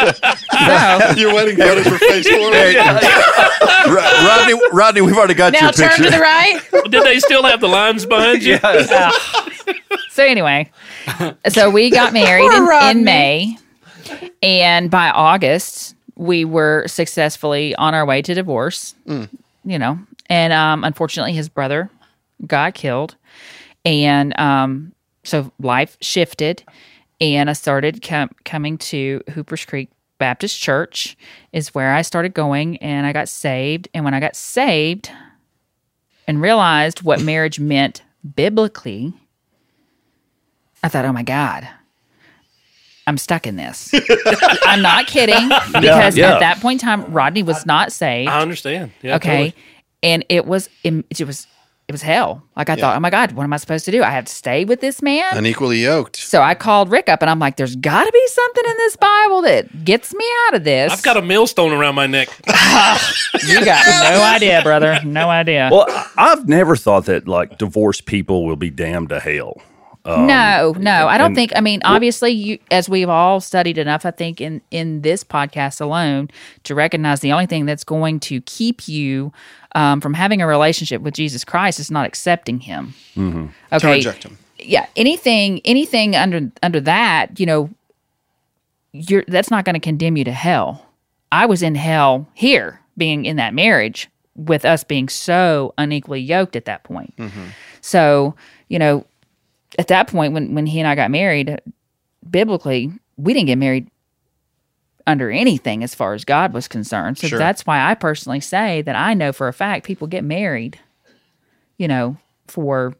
[1.13, 2.75] So Your wedding photos were face forward.
[3.87, 5.81] Rodney, Rodney, we've already got your picture.
[5.81, 6.03] Now your turn picture.
[6.03, 6.91] to the right.
[6.91, 8.57] Did they still have the lines behind you?
[10.11, 10.71] So anyway,
[11.49, 13.57] so we got married in, in May,
[14.43, 18.93] and by August we were successfully on our way to divorce.
[19.07, 19.97] You know,
[20.29, 21.89] and um, unfortunately, his brother
[22.45, 23.15] got killed,
[23.85, 24.93] and um,
[25.23, 26.63] so life shifted,
[27.19, 31.17] and I started com- coming to Hoopers Creek Baptist Church
[31.51, 33.89] is where I started going, and I got saved.
[33.93, 35.09] And when I got saved,
[36.27, 38.01] and realized what marriage meant
[38.35, 39.13] biblically.
[40.81, 41.67] I thought, oh my God,
[43.07, 43.93] I'm stuck in this.
[44.63, 46.33] I'm not kidding because yeah.
[46.33, 48.29] at that point in time, Rodney was not saved.
[48.29, 48.91] I understand.
[49.01, 49.29] Yeah, okay.
[49.29, 49.55] totally.
[50.01, 51.47] And it was, it was,
[51.87, 52.41] it was hell.
[52.55, 54.01] Like I thought, oh my God, what am I supposed to do?
[54.03, 55.37] I have to stay with this man.
[55.37, 56.15] Unequally yoked.
[56.15, 58.95] so I called Rick up and I'm like, there's got to be something in this
[58.95, 60.93] Bible that gets me out of this.
[60.93, 62.29] I've got a millstone around my neck.
[62.47, 64.99] you got no idea, brother.
[65.03, 65.69] No idea.
[65.71, 69.61] Well, I- I've never thought that like divorced people will be damned to hell.
[70.05, 71.53] Um, no, no, I don't and- think.
[71.55, 75.79] I mean, obviously, you as we've all studied enough, I think in in this podcast
[75.79, 76.29] alone
[76.63, 79.31] to recognize the only thing that's going to keep you
[79.75, 82.93] um, from having a relationship with Jesus Christ is not accepting Him.
[83.15, 83.47] Mm-hmm.
[83.69, 84.37] To Okay, reject him.
[84.59, 87.69] yeah, anything anything under under that, you know,
[88.91, 90.85] you're that's not going to condemn you to hell.
[91.31, 96.55] I was in hell here, being in that marriage with us being so unequally yoked
[96.55, 97.15] at that point.
[97.17, 97.45] Mm-hmm.
[97.81, 98.35] So,
[98.67, 99.05] you know,
[99.79, 101.59] at that point when when he and I got married,
[102.29, 103.87] biblically, we didn't get married
[105.05, 107.17] under anything as far as God was concerned.
[107.17, 107.39] So Sure.
[107.39, 110.79] that's why I personally say that I know for a fact people get married,
[111.77, 112.15] you know,
[112.47, 112.93] for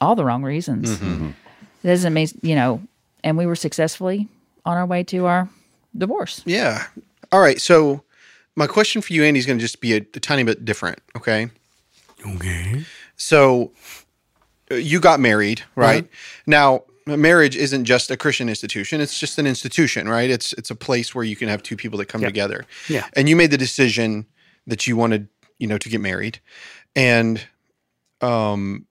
[0.00, 1.00] all the wrong reasons.
[1.00, 1.34] It
[1.86, 2.82] doesn't mean, you know,
[3.24, 4.28] and we were successfully
[4.66, 5.48] on our way to our
[5.96, 6.42] divorce.
[6.44, 6.86] Yeah.
[7.32, 7.60] All right.
[7.60, 8.02] So
[8.54, 10.98] my question for you, Andy, is going to just be a, a tiny bit different.
[11.16, 11.48] Okay.
[12.36, 12.84] Okay.
[13.16, 13.72] So
[14.74, 16.08] you got married, right?
[16.46, 20.30] Now, marriage isn't just a Christian institution; it's just an institution, right?
[20.30, 22.64] It's it's a place where you can have two people that come together.
[22.88, 23.06] Yeah.
[23.14, 24.26] And you made the decision
[24.66, 26.40] that you wanted, you know, to get married,
[26.94, 27.44] and
[28.20, 28.86] um,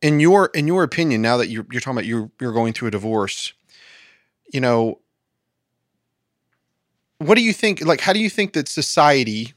[0.00, 2.88] in your in your opinion, now that you're you're talking about you're you're going through
[2.88, 3.52] a divorce,
[4.52, 4.98] you know,
[7.18, 7.84] what do you think?
[7.84, 9.54] Like, how do you think that society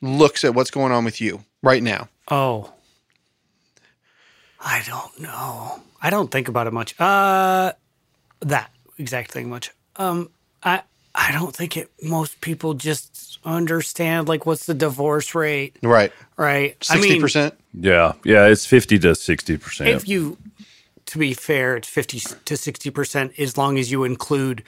[0.00, 2.08] looks at what's going on with you right now?
[2.30, 2.72] Oh.
[4.60, 5.80] I don't know.
[6.02, 6.98] I don't think about it much.
[7.00, 7.72] Uh
[8.40, 9.70] that exact thing much.
[9.96, 10.30] Um
[10.62, 10.82] I
[11.14, 11.90] I don't think it.
[12.02, 16.12] Most people just understand like what's the divorce rate, Right.
[16.36, 16.76] right?
[16.90, 17.54] I Sixty mean, percent.
[17.74, 19.90] Yeah, yeah, it's fifty to sixty percent.
[19.90, 20.36] if you,
[21.06, 24.62] to be fair, it's fifty to sixty percent as long as you include,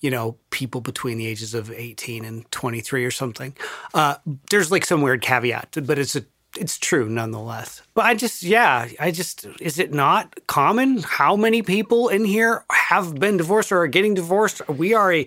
[0.00, 3.54] you know, people between the ages of eighteen and twenty three or something.
[3.94, 4.16] Uh,
[4.50, 6.24] there's like some weird caveat, but it's a
[6.56, 7.82] it's true nonetheless.
[7.94, 12.64] But I just, yeah, I just, is it not common how many people in here
[12.70, 14.66] have been divorced or are getting divorced?
[14.68, 15.26] We are a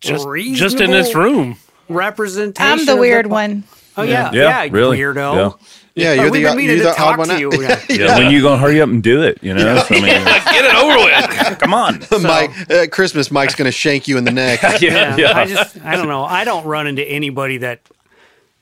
[0.00, 1.56] Just, just in this room.
[1.88, 2.80] representation.
[2.80, 3.64] I'm the weird po- one.
[3.98, 4.98] Oh yeah, Yeah, yeah, really.
[4.98, 5.58] weirdo.
[5.94, 7.50] Yeah, Oh, you're we've the, been you're to the talk odd one to you.
[7.88, 9.38] Yeah, when you gonna hurry up and do it?
[9.42, 10.04] You know, So, I mean,
[10.44, 11.58] Get it over with.
[11.58, 12.00] come on.
[12.22, 14.60] Mike, at Christmas, Mike's going to shank you in the neck.
[14.62, 15.38] Yeah, yeah, yeah.
[15.38, 16.24] I just I don't know.
[16.24, 17.80] I don't run into anybody that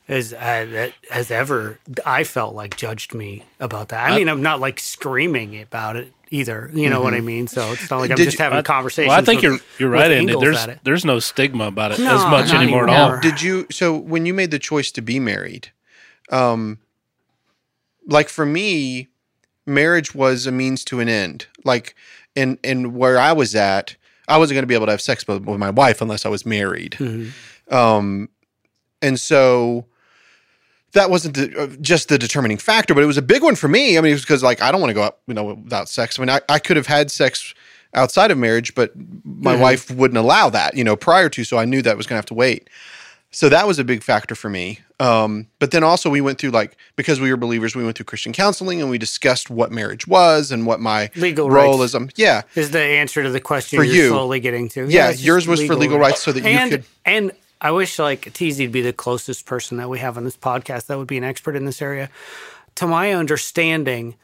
[0.07, 4.09] has uh, that has ever I felt like judged me about that.
[4.11, 6.69] I mean, I'm not like screaming about it either.
[6.73, 7.47] You know what I mean?
[7.47, 9.09] So it's not like I'm Did just you- having I- conversations.
[9.09, 10.33] Well, I think with- you're you're right, Andy.
[10.33, 13.15] Ingalls There's there's no stigma about it No, as much not anymore, at anymore.
[13.15, 13.21] all.
[13.21, 13.65] Did you?
[13.71, 15.69] So when you made the choice to be married,
[16.31, 16.77] um,
[18.07, 19.07] like for me,
[19.65, 21.47] marriage was a means to an end.
[21.63, 21.95] Like,
[22.35, 23.95] in in where I was at,
[24.27, 26.29] I wasn't going to be able to have sex with, with my wife unless I
[26.29, 26.91] was married.
[26.99, 27.31] Mhm.
[27.71, 28.29] Um,
[29.01, 29.85] and so
[30.95, 33.67] that wasn't the, uh, just the determining factor, but it was a big one for
[33.67, 33.97] me.
[33.97, 35.87] I mean, it was because like I don't want to go out, you know, without
[35.87, 36.19] sex.
[36.19, 37.53] I mean, I, I could have had sex
[37.93, 38.91] outside of marriage, but
[39.23, 41.43] my wife wouldn't allow that, you know, prior to.
[41.45, 42.69] So I knew that was going to have to wait.
[43.31, 44.79] So that was a big factor for me.
[44.97, 48.05] Um, but then also we went through like because we were believers, we went through
[48.05, 51.89] Christian counseling and we discussed what marriage was and what my Legal role rights.
[51.91, 51.95] is.
[51.95, 54.09] Um, yeah, is the answer to the question For you're you.
[54.09, 54.87] slowly getting to.
[54.89, 58.21] Yeah, just yours was for legal rights so that you could- And I wish like
[58.33, 61.17] Teasy would be the closest person that we have on this podcast that would be
[61.17, 62.09] an expert in this area.
[62.75, 64.15] To my understanding,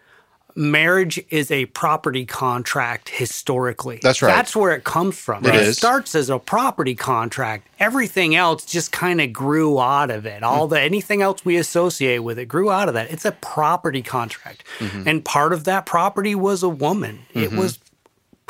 [0.55, 3.99] marriage is a property contract historically.
[4.01, 4.35] That's right.
[4.35, 5.45] That's where it comes from.
[5.45, 7.67] It it starts as a property contract.
[7.79, 10.43] Everything else just kind of grew out of it.
[10.43, 13.11] All the anything else we associate with it grew out of that.
[13.11, 14.63] It's a property contract.
[14.79, 15.07] Mm-hmm.
[15.07, 17.19] And part of that property was a woman.
[17.33, 17.79] It was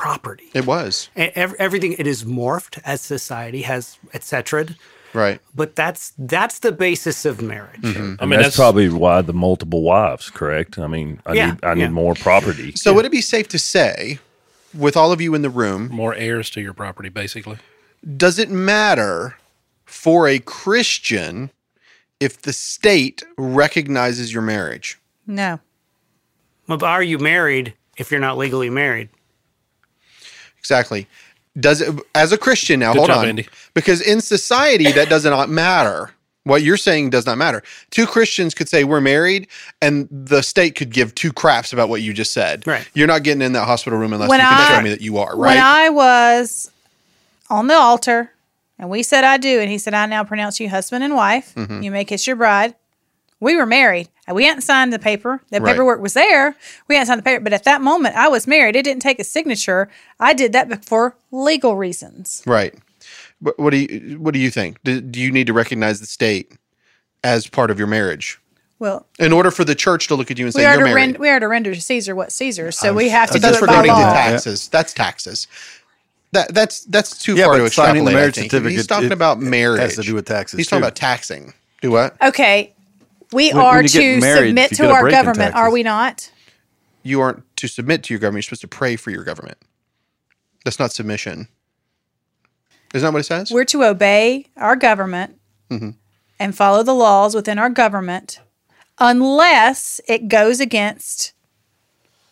[0.02, 0.50] property.
[0.54, 4.66] it was E- ev- everything it is morphed as society has etc
[5.14, 5.40] right.
[5.54, 8.16] but that's that's the basis of marriage mm-hmm.
[8.20, 10.30] I I mean, mean, that's, that's, probably why the multiple wives.
[10.30, 10.80] Correct.
[10.80, 11.90] I mean, I Yeah, need I need yeah.
[12.04, 12.72] more property.
[12.76, 14.20] So would it be safe to say,
[14.74, 17.58] with all of you in the room, more heirs to your property, basically.
[18.26, 19.36] does it matter
[19.86, 21.52] for a Christian
[22.20, 24.98] if the state recognizes your marriage?
[25.28, 25.60] No.
[26.68, 29.10] but are you married if you're not legally married
[30.62, 31.08] Exactly.
[31.60, 32.93] Does it as a Christian now?
[32.93, 33.47] Good hold job, on, Andy.
[33.74, 36.12] because in society that does not matter.
[36.43, 37.62] What you're saying does not matter.
[37.91, 39.47] Two Christians could say we're married,
[39.80, 42.65] and the state could give two craps about what you just said.
[42.65, 42.88] Right.
[42.95, 45.02] You're not getting in that hospital room unless When you can I- show me that
[45.02, 45.36] you are.
[45.38, 45.50] Right.
[45.56, 46.71] When I was
[47.52, 48.32] on the altar
[48.80, 51.54] and we said, I do, and he said, I now pronounce you husband and wife.
[51.54, 51.84] Mm-hmm.
[51.84, 52.74] You may kiss your bride.
[53.41, 54.08] We were married.
[54.30, 55.41] Uh, we hadn't signed the paper.
[55.49, 55.71] The Right.
[55.73, 56.56] paperwork was there.
[56.88, 57.43] We hadn't signed the paper.
[57.43, 58.75] But at that moment, I was married.
[58.77, 59.89] It didn't take a signature.
[60.19, 62.41] I did that for legal reasons.
[62.45, 62.73] right.
[63.39, 64.77] What, what do you What do you think?
[64.84, 66.51] Do, do you need to recognize the state
[67.23, 68.39] as part of your marriage
[68.77, 70.93] Well, in order for the church to look at you and say you're married?
[70.93, 72.71] rend- we are to render to Caesar what Caesar.
[72.71, 74.13] So we have to But do that's it regarding to law.
[74.13, 74.67] taxes.
[74.67, 75.47] That's taxes.
[76.34, 79.12] That that's that's too Yeah, far but to signing the marriage certificate, He's talking it-
[79.12, 79.82] about it marriage.
[79.82, 81.54] has to do with taxes, He's talking about taxing.
[81.82, 82.15] Do what?
[82.21, 82.73] Okay.
[83.32, 86.30] We When- are when to married, submit to our break in government, are we not?
[87.04, 88.44] You aren't to submit to your government.
[88.46, 89.58] You're supposed to pray for your government.
[90.65, 91.48] That's not submission.
[92.94, 93.52] Isn't that what it says?
[93.52, 95.38] We're to obey our government
[95.70, 95.91] Mm-hmm.
[96.39, 98.39] and follow the laws within our government
[99.00, 101.32] unless it goes against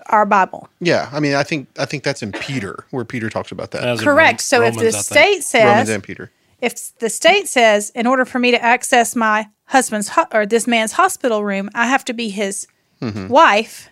[0.08, 0.68] our Bible.
[0.82, 4.00] yeah, I mean, I think I think that's in Peter, where Peter talks about that.
[4.00, 4.34] Correct.
[4.34, 5.44] Rom- So if the Romans, I think.
[5.44, 6.32] state Romans says, and Peter.
[6.62, 10.68] If the state says, in order for me to access my husband's ho- or this
[10.68, 12.68] man's hospital room, I have to be his
[13.02, 13.30] Mm-hmm.
[13.30, 13.88] wife,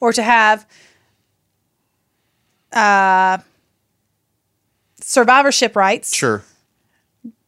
[0.00, 0.66] or to have
[2.72, 3.38] uh,
[5.00, 6.14] survivorship rights.
[6.14, 6.42] Sure.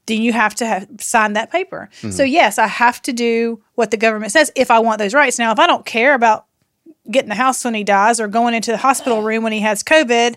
[0.07, 1.89] then you have to have sign that paper.
[1.99, 2.11] Mm-hmm.
[2.13, 5.39] So yes, I have to do what the government says if I want those rights.
[5.39, 6.47] Now, if I don't care about
[7.11, 9.83] getting the house when he dies or going into the hospital room when he has
[9.83, 10.37] COVID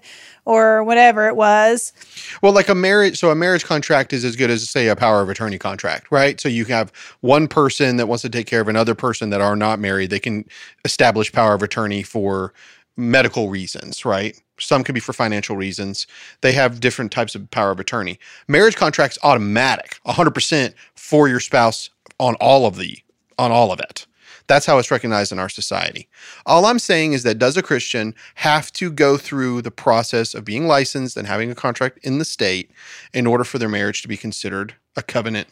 [0.49, 1.93] or whatever it was,
[2.41, 5.21] Well, like a marriage, so a marriage contract is as good as, say, a power
[5.21, 6.41] of attorney contract, right?
[6.41, 9.55] So you have one person that wants to take care of another person that are
[9.55, 10.09] not married.
[10.09, 10.45] They can
[10.83, 12.51] establish power of attorney for
[12.97, 14.41] medical reasons, right?
[14.59, 16.07] Some can be for financial reasons.
[16.41, 18.17] They have different types of power of attorney.
[18.47, 22.97] Marriage contracts automatic, 100% for your spouse on all of the
[23.37, 24.05] on all of it.
[24.49, 26.09] That's how it's recognized in our society.
[26.47, 30.43] All I'm saying is that does a Christian have to go through the process of
[30.43, 32.71] being licensed and having a contract in the state
[33.13, 35.49] in order for their marriage to be considered a covenant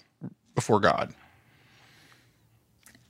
[0.55, 1.13] before God?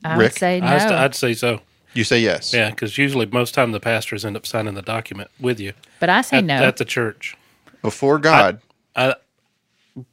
[0.04, 0.34] I Rick?
[0.34, 0.68] would say no.
[0.68, 1.62] I'd, I'd say so.
[1.94, 2.54] You say yes.
[2.54, 5.72] Yeah, because usually most time the pastors end up signing the document with you
[6.02, 6.56] but I say at, no.
[6.56, 7.38] at the church.
[7.82, 8.60] Before God.
[8.94, 9.16] I,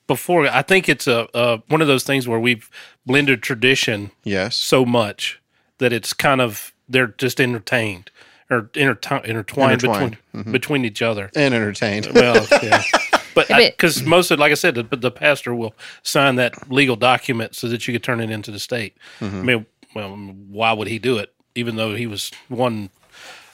[0.06, 2.70] before I think it's a, a one of those things where we've
[3.04, 4.54] blended tradition yes.
[4.54, 5.40] so much
[5.78, 8.10] that it's kind of they're just entertained
[8.50, 9.80] or intertwined, Intertwined.
[9.82, 10.52] between mm-hmm.
[10.52, 11.30] between each other.
[11.34, 12.08] and entertained.
[12.14, 12.82] Well, yeah.
[13.34, 17.56] But because most of, like I said, the, the pastor will sign that legal document
[17.56, 18.96] so that you could turn it into the state.
[19.18, 19.36] Mm-hmm.
[19.36, 21.34] I mean, well, why would he do it?
[21.56, 22.90] Even though he was one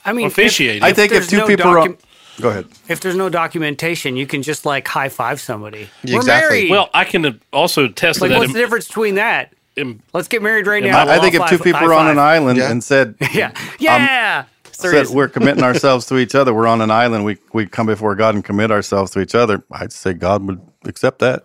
[0.05, 0.83] I mean, if- officiating.
[0.83, 2.01] I think if there's two no people are on, docu-
[2.43, 2.67] go ahead.
[2.89, 5.89] if there's no documentation, you can just like high five somebody.
[6.05, 6.57] Yeah, We're exactly.
[6.59, 6.71] married.
[6.71, 8.39] well, I can also test like that.
[8.39, 9.55] what's the difference between that?
[9.81, 11.05] In- Let's get married right now.
[11.07, 12.71] I- I think if two people high are on an island Yeah.
[12.71, 14.45] and said yeah, um, yeah.
[14.73, 18.15] said we're committing ourselves to each other, we're on an island, we we come before
[18.15, 21.45] God and commit ourselves to each other, I'd say God would accept that.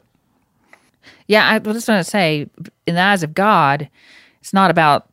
[1.27, 2.47] Yeah, I was just going to say,
[2.85, 3.89] in the eyes of God,
[4.41, 5.09] it's not about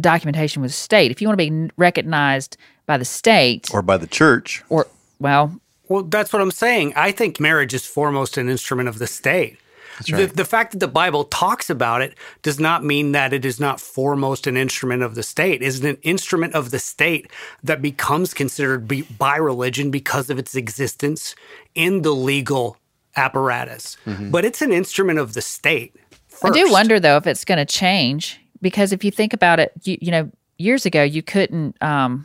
[0.00, 1.10] documentation with the state.
[1.12, 4.64] If you want to be recognized by the state, Or by the church.
[4.68, 4.88] or
[5.20, 6.92] well, Well, that's what I'm saying.
[6.96, 9.58] I think marriage is foremost an instrument of the state.
[10.06, 13.60] The, the fact that the Bible talks about it does not mean that it is
[13.60, 15.62] not foremost an instrument of the state.
[15.62, 17.30] It is an instrument of the state
[17.62, 21.34] that becomes considered be, by religion because of its existence
[21.74, 22.76] in the legal
[23.16, 23.96] apparatus.
[24.30, 25.94] But it's an instrument of the state.
[26.42, 29.72] I do wonder though if it's going to change because if you think about it,
[29.82, 32.24] you, you know, years ago you couldn't um,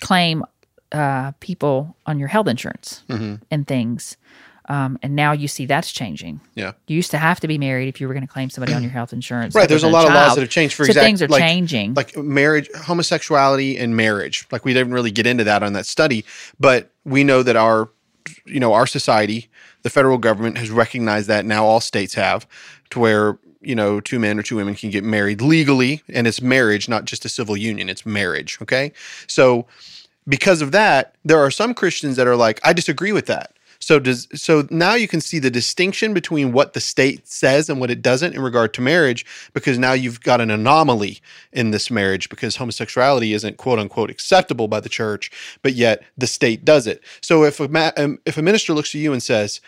[0.00, 0.44] claim
[0.92, 3.36] uh, people on your health insurance Mm-hmm.
[3.50, 4.16] and things,
[4.66, 6.40] um, and now you see that's changing.
[6.54, 6.72] Yeah.
[6.86, 8.82] You used to have to be married if you were going to claim somebody on
[8.82, 9.54] your health insurance.
[9.54, 9.68] Right.
[9.68, 10.74] There's a lot of laws that have changed.
[10.74, 11.94] For so exact- things are like- changing.
[11.94, 14.46] Like marriage, homosexuality, and marriage.
[14.50, 16.24] Like we didn't really get into that on that study,
[16.58, 17.90] but we know that our,
[18.46, 19.48] you know, our society,
[19.82, 21.66] the federal government has recognized that now.
[21.66, 22.46] All states have,
[22.90, 26.40] to where you know two men or two women can get married legally, and it's
[26.40, 27.90] marriage, not just a civil union.
[27.90, 28.58] It's marriage.
[28.62, 28.92] Okay.
[29.26, 29.66] So
[30.26, 33.52] because of that, there are some Christians that are like, I disagree with that.
[33.84, 37.78] So does so now you can see the distinction between what the state says and
[37.78, 41.20] what it doesn't in regard to marriage, because now you've got an anomaly
[41.52, 46.26] in this marriage because homosexuality isn't quote unquote acceptable by the church, but yet the
[46.26, 47.02] state does it.
[47.20, 49.60] So if a ma- um, if a minister looks at you and says,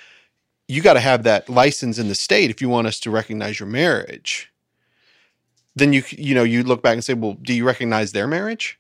[0.67, 3.61] "You got to have that license in the state if you want us to recognize
[3.61, 4.51] your marriage,"
[5.75, 8.79] then you you know you look back and say, "Well, do you recognize their marriage?"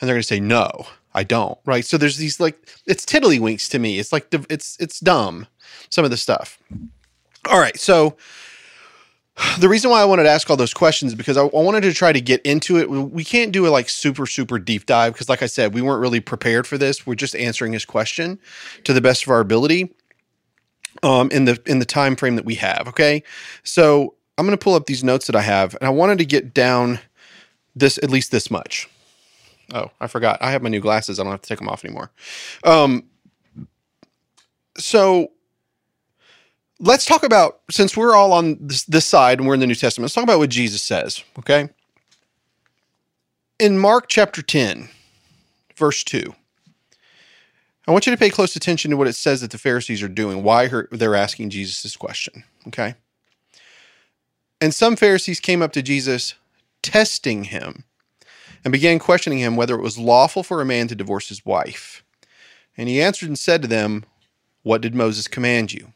[0.00, 1.84] and they're going to say no i don't right?
[1.84, 3.98] So there's these like it's tiddlywinks to me.
[3.98, 5.46] It's like it's it's dumb
[5.90, 6.58] some of the stuff.
[7.48, 8.16] All right so
[9.58, 11.94] the reason why i wanted to ask all those questions because I, I wanted to
[11.94, 12.90] try to get into it.
[12.90, 15.82] We we can't do a like super super deep dive because like i said we
[15.82, 17.06] weren't really prepared for this.
[17.06, 18.38] We're just answering his question
[18.84, 19.94] to the best of our ability
[21.02, 23.22] um in the in the time frame that we have okay?
[23.64, 26.24] So i'm going to pull up these notes that i have and i wanted to
[26.24, 26.98] get down
[27.74, 28.88] this at least this much
[29.72, 30.38] Oh, I forgot.
[30.42, 31.18] I have my new glasses.
[31.18, 32.10] I don't have to take them off anymore.
[32.62, 33.04] Um,
[34.76, 35.32] so
[36.78, 39.74] let's talk about since we're all on this, this side and we're in the New
[39.74, 40.04] Testament.
[40.04, 41.24] Let's talk about what Jesus says.
[41.38, 41.70] Okay.
[43.58, 44.88] In Mark chapter ten,
[45.76, 46.34] verse two.
[47.88, 50.08] I want you to pay close attention to what it says that the Pharisees are
[50.08, 52.44] doing, why they're asking Jesus this question.
[52.68, 52.94] Okay.
[54.60, 56.34] And some Pharisees came up to Jesus,
[56.82, 57.84] testing him
[58.64, 62.04] and began questioning him whether it was lawful for a man to divorce his wife.
[62.76, 64.04] And he answered and said to them,
[64.62, 65.92] What did Moses command you?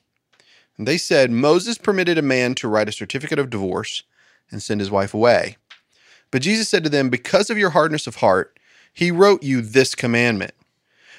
[0.77, 4.03] And they said, Moses permitted a man to write a certificate of divorce
[4.51, 5.57] and send his wife away.
[6.31, 8.59] But Jesus said to them, Because of your hardness of heart,
[8.93, 10.53] he wrote you this commandment.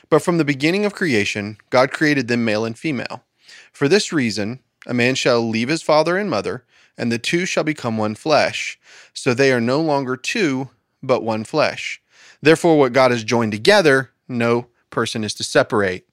[0.09, 3.23] But from the beginning of creation, God created them male and female.
[3.71, 6.63] For this reason, a man shall leave his father and mother,
[6.97, 8.79] and the two shall become one flesh.
[9.13, 10.69] So they are no longer two,
[11.01, 12.01] but one flesh.
[12.41, 16.07] Therefore, what God has joined together, no person is to separate.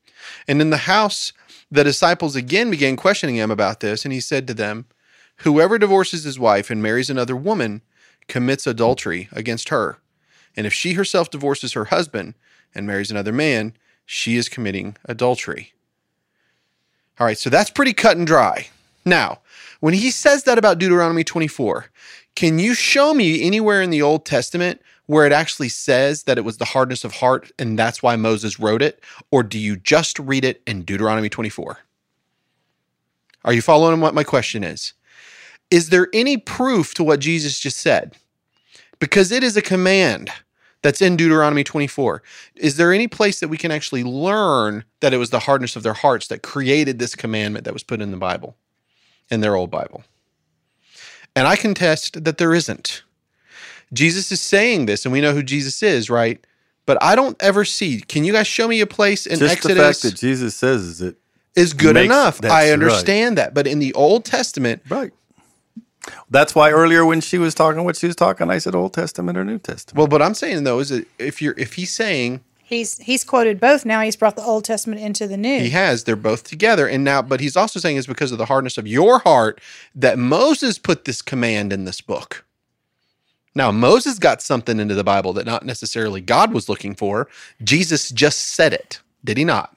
[0.48, 1.32] And in the house,
[1.70, 4.86] the disciples again began questioning him about this, and he said to them,
[5.38, 7.82] Whoever divorces his wife and marries another woman
[8.28, 9.98] commits adultery against her.
[10.56, 12.34] And if she herself divorces her husband
[12.74, 13.74] and marries another man,
[14.06, 15.72] she is committing adultery.
[17.18, 18.68] All right, so that's pretty cut and dry.
[19.04, 19.40] Now,
[19.80, 21.86] when he says that about Deuteronomy 24,
[22.34, 26.44] can you show me anywhere in the Old Testament where it actually says that it
[26.44, 29.02] was the hardness of heart and that's why Moses wrote it?
[29.30, 31.78] Or do you just read it in Deuteronomy 24?
[33.44, 34.94] Are you following what my question is?
[35.70, 38.16] Is there any proof to what Jesus just said?
[38.98, 40.30] because it is a command
[40.82, 42.22] that's in Deuteronomy 24.
[42.56, 45.82] Is there any place that we can actually learn that it was the hardness of
[45.82, 48.56] their hearts that created this commandment that was put in the Bible,
[49.30, 50.04] in their old Bible?
[51.36, 53.02] And I contest that there isn't.
[53.92, 56.44] Jesus is saying this, and we know who Jesus is, right?
[56.86, 58.00] But I don't ever see.
[58.00, 61.00] Can you guys show me a place in Just the fact that Jesus says is
[61.00, 61.16] it
[61.56, 62.44] is good makes- enough?
[62.44, 62.72] I right.
[62.72, 65.12] understand that, but in the Old Testament, right.
[66.28, 69.38] That's why earlier when she was talking what she was talking, I said Old Testament
[69.38, 69.96] or New Testament.
[69.98, 72.40] well, what I'm saying though is that if you're if he's saying
[72.74, 73.84] He's he's quoted both.
[73.84, 75.60] Now he's brought the Old Testament into the New.
[75.60, 76.04] He has.
[76.04, 76.86] They're both together.
[76.86, 79.60] And now, but he's also saying it's because of the hardness of your heart
[79.94, 82.44] that Moses put this command in this book.
[83.54, 87.28] Now, Moses got something into the Bible that not necessarily God was looking for.
[87.62, 89.76] Jesus just said it, did he not?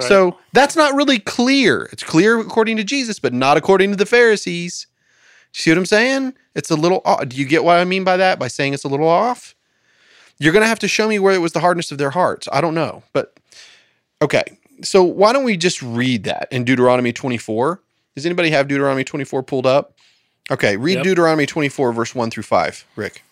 [0.00, 1.88] So that's not really clear.
[1.92, 4.88] It's clear according to Jesus, but not according to the Pharisees.
[5.52, 6.34] See what I'm saying?
[6.54, 7.28] It's a little off.
[7.28, 8.38] Do you get what I mean by that?
[8.38, 9.53] By saying it's a little off?
[10.38, 12.48] You're going to have to show me where it was the hardness of their hearts.
[12.52, 13.02] I don't know.
[13.12, 13.38] But
[14.20, 14.44] okay.
[14.82, 17.80] So why don't we just read that in Deuteronomy 24?
[18.14, 19.94] Does anybody have Deuteronomy 24 pulled up?
[20.50, 20.76] Okay.
[20.76, 21.04] Read Yep.
[21.04, 22.84] Deuteronomy 24, verse 1 through 5.
[22.96, 23.22] Rick.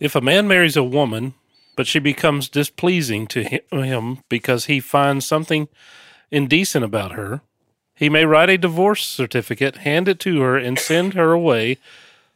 [0.00, 1.34] If a man marries a woman,
[1.76, 5.68] but she becomes displeasing to him because he finds something
[6.30, 7.40] indecent about her,
[7.94, 11.78] he may write a divorce certificate, hand it to her, and send her away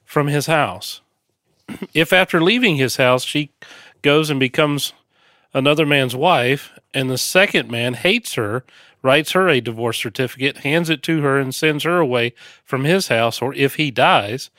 [0.04, 1.00] from his house.
[1.92, 3.52] If after leaving his house she
[4.02, 4.92] goes and becomes
[5.52, 8.64] another man's wife, and the second man hates her,
[9.02, 12.34] writes her a divorce certificate, hands it to her, and sends her away
[12.64, 14.50] from his house, or if he dies,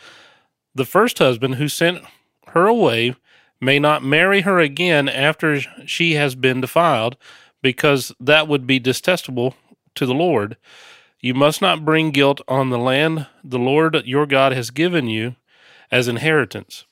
[0.73, 2.03] the first husband who sent
[2.49, 3.15] her away
[3.59, 7.17] may not marry her again after she has been defiled,
[7.61, 9.55] because that would be detestable
[9.95, 10.57] to the Lord.
[11.19, 15.35] You must not bring guilt on the land the Lord your God has given you
[15.91, 16.85] as inheritance.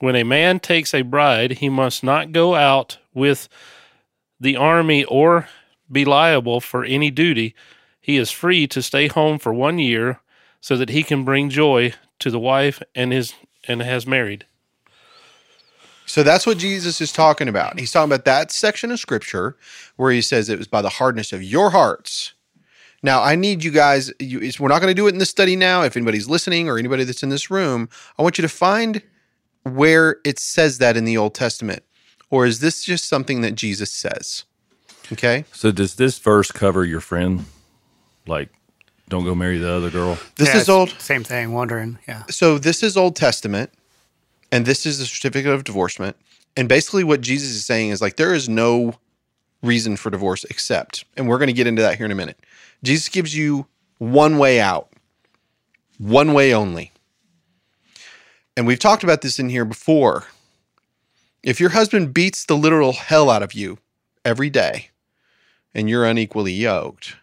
[0.00, 3.48] When a man takes a bride, he must not go out with
[4.40, 5.48] the army or
[5.92, 7.54] be liable for any duty.
[8.00, 10.20] He is free to stay home for one year
[10.60, 13.34] so that he can bring joy to the wife and his
[13.68, 14.46] and has married.
[16.06, 17.78] So that's what Jesus is talking about.
[17.78, 19.56] He's talking about that section of scripture
[19.96, 22.32] where he says it was by the hardness of your hearts.
[23.02, 25.56] Now, I need you guys, you, we're not going to do it in this study
[25.56, 25.82] now.
[25.82, 27.88] If anybody's listening or anybody that's in this room,
[28.18, 29.02] I want you to find
[29.64, 31.82] where it says that in the Old Testament.
[32.30, 34.44] Or is this just something that Jesus says?
[35.12, 35.44] Okay.
[35.52, 37.44] So does this verse cover your friend?
[38.26, 38.50] Like,
[39.08, 40.18] don't go marry the other girl.
[40.36, 40.90] This Yeah, is old.
[41.00, 41.52] Same thing.
[41.52, 41.98] Wondering.
[42.06, 42.22] Yeah.
[42.30, 43.70] so this is Old Testament,
[44.52, 46.16] and this is the certificate of divorcement.
[46.56, 48.94] And basically, what Jesus is saying is like there is no
[49.62, 52.38] reason for divorce except, and we're going to get into that here in a minute.
[52.84, 53.66] Jesus gives you
[53.98, 54.90] one way out,
[55.98, 56.92] one way only.
[58.56, 60.24] And we've talked about this in here before.
[61.42, 63.78] If your husband beats the literal hell out of you
[64.24, 64.90] every day
[65.74, 67.16] and you're unequally yoked,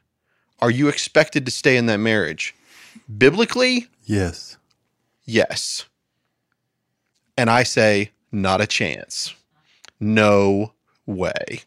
[0.59, 2.55] are you expected to stay in that marriage?
[3.17, 4.57] Biblically, Yes.
[5.25, 5.85] Yes.
[7.37, 9.35] And I say, not a chance.
[9.99, 10.71] No
[11.05, 11.61] way.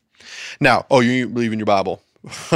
[0.58, 2.02] Now, oh, you believe in your Bible?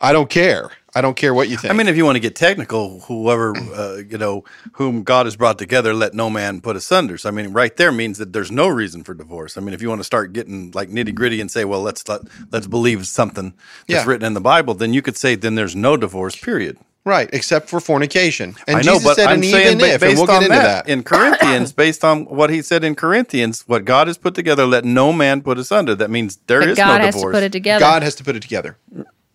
[0.00, 0.70] I don't care.
[0.96, 1.72] I don't care what you think.
[1.72, 5.34] I mean, if you want to get technical, whoever uh, you know whom God has
[5.36, 7.18] brought together, let no man put asunder.
[7.18, 9.56] So, I mean, right there means that there's no reason for divorce.
[9.56, 12.06] I mean, if you want to start getting like nitty gritty and say, well, let's
[12.08, 12.20] let,
[12.52, 13.54] let's believe something
[13.88, 14.08] that's Yeah.
[14.08, 16.36] written in the Bible, then you could say then there's no divorce.
[16.36, 16.78] Period.
[17.06, 18.54] right, except for fornication.
[18.66, 20.26] And I know, Jesus but said, I'm and saying even ba- if, based and we'll
[20.26, 20.88] get on into that, that.
[20.92, 24.84] in Corinthians, based on what he said in Corinthians, what God has put together, let
[24.86, 25.94] no man put asunder.
[25.94, 27.32] That means there But is God no has divorce.
[27.32, 27.80] to put it together.
[27.80, 28.78] God has to put it together.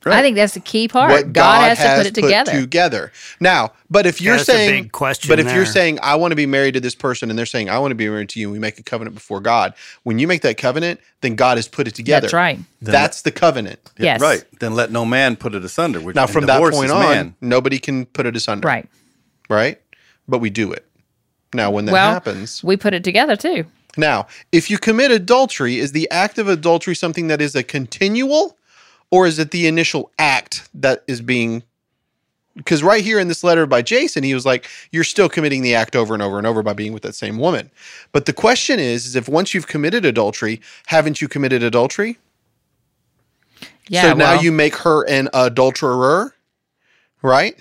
[0.06, 1.12] I think that's the key part.
[1.12, 2.52] What God, has, to put it together.
[2.62, 3.12] together.
[3.40, 6.32] Now, but if you're That's a saying, big question but if you're saying I want
[6.32, 8.40] to be married to this person, and they're saying I want to be married to
[8.40, 9.74] you, and we make a covenant before God.
[10.04, 12.28] When you make that covenant, then God has put it together.
[12.28, 12.60] That's right.
[12.82, 13.80] That's the covenant.
[13.98, 14.22] yes.
[14.22, 14.44] Right.
[14.60, 16.00] Then let no man put it asunder.
[16.00, 17.36] Which Now, from that point on, man.
[17.42, 18.68] nobody can put it asunder.
[18.68, 18.88] Right.
[19.50, 19.82] Right.
[20.28, 20.86] But we do it.
[21.54, 23.66] Now, when that well, happens, we put it together too.
[23.98, 28.56] now, if you commit adultery, is the act of adultery something that is a continual,
[29.12, 31.64] or is it the initial act that is being?
[32.56, 35.76] Because right here in this letter by Jason, he was like, "You're still committing the
[35.76, 37.72] act over and over and over by being with that same woman."
[38.12, 42.18] But the question is, is if once you've committed adultery, haven't you committed adultery?
[43.88, 44.04] Yeah.
[44.04, 46.36] so now you make her an adulterer,
[47.24, 47.56] right?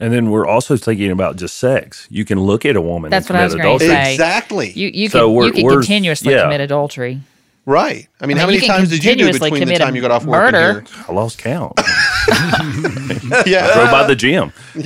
[0.00, 2.06] And then we're also thinking about just sex.
[2.10, 3.10] You can look at a woman.
[3.10, 3.88] That's and what I was gonna adultery.
[3.88, 4.12] say.
[4.12, 4.72] Exactly.
[4.72, 6.42] you you So can we're- you can we're- continuously yeah.
[6.42, 7.20] commit adultery.
[7.68, 8.08] Right.
[8.20, 10.10] I mean, I how many times did you do continuously between the time you got
[10.10, 10.78] off work murder.
[10.78, 11.04] and here?
[11.08, 11.78] I lost count.
[13.46, 13.72] Yeah.
[13.72, 14.52] Throw by the gym.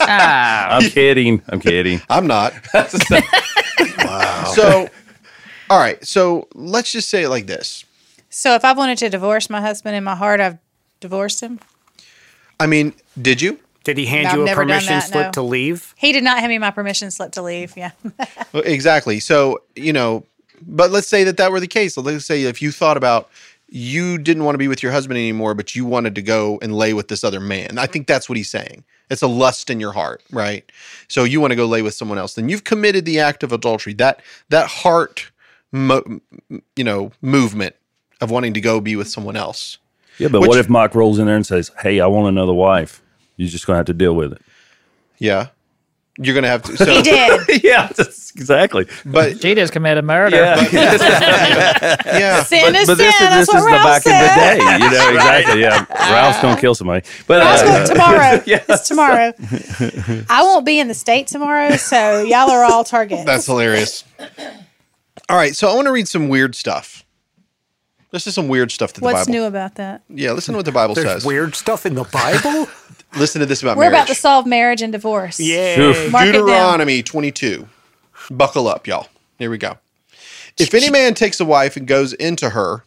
[0.00, 1.42] Ah, I'm kidding.
[1.48, 2.00] I'm kidding.
[2.10, 2.52] I'm not.
[2.74, 4.52] wow.
[4.54, 4.88] So,
[5.70, 6.04] all right.
[6.04, 7.84] So let's just say it like this.
[8.30, 10.58] So if I wanted to divorce my husband in my heart, I've
[11.00, 11.60] divorced him.
[12.58, 13.58] I mean, did you?
[13.84, 15.32] Did he hand I've you a permission that, slip no.
[15.32, 15.94] to leave?
[15.96, 17.76] He did not hand me my permission slip to leave.
[17.76, 17.92] Yeah.
[18.52, 19.20] Well, Exactly.
[19.20, 20.24] So, you know,
[20.62, 21.96] but let's say that that were the case.
[21.96, 23.30] Let's say if you thought about
[23.68, 26.74] you didn't want to be with your husband anymore, but you wanted to go and
[26.74, 27.78] lay with this other man.
[27.78, 28.84] I think that's what he's saying.
[29.10, 30.64] It's a lust in your heart, right?
[31.08, 32.34] So you want to go lay with someone else.
[32.34, 33.94] Then you've committed the act of adultery.
[33.94, 35.30] That that heart,
[35.72, 36.20] mo-
[36.76, 37.74] you know, movement
[38.20, 39.78] of wanting to go be with someone else.
[40.18, 42.54] Yeah, but Which- what if Mike rolls in there and says, "Hey, I want another
[42.54, 43.02] wife"?
[43.36, 44.42] You're just gonna have to deal with it.
[45.18, 45.48] Yeah,
[46.18, 46.76] you're gonna have to.
[46.76, 47.62] So, He did.
[47.64, 47.88] yeah,
[48.34, 48.86] exactly.
[49.04, 50.36] but she just committed murder.
[50.36, 50.56] yeah,
[52.44, 53.06] Sin is but sin.
[53.06, 54.22] this That's this what is the Ralph back said.
[54.22, 54.84] in the day.
[54.84, 55.60] You know exactly.
[55.60, 58.42] Yeah, Ralph's don't kill somebody, but That's uh, what tomorrow.
[58.46, 59.32] It's tomorrow.
[60.28, 63.24] I won't be in the state tomorrow, so y'all are all targets.
[63.24, 64.04] That's hilarious.
[65.28, 67.04] All right, so I want to read some weird stuff.
[68.16, 69.32] This is some weird stuff that the What's Bible.
[69.32, 70.00] new about that?
[70.08, 71.24] Yeah, listen to what the Bible There's says.
[71.26, 72.66] weird stuff in the Bible.
[73.18, 73.88] Listen to this about marriage.
[73.88, 74.04] We're marriage.
[74.08, 75.38] about to solve marriage and divorce.
[75.38, 75.78] yeah.
[75.78, 76.10] Oof.
[76.10, 76.40] Mark it down.
[76.46, 77.68] Deuteronomy 22.
[78.30, 79.08] Buckle up, y'all.
[79.38, 79.76] Here we go.
[80.58, 82.84] If any man takes a wife and goes into her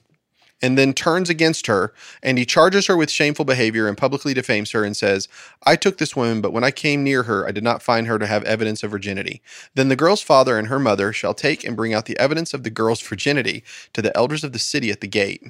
[0.62, 4.72] and then turns against her, and he charges her with shameful behavior and publicly defames
[4.72, 5.28] her and says,
[5.66, 8.20] I took this woman, but when I came near her, I did not find her
[8.20, 9.42] to have evidence of virginity.
[9.76, 12.64] Then the girl's father and her mother shall take and bring out the evidence of
[12.64, 15.44] the girl's virginity to the elders of the city at the gate.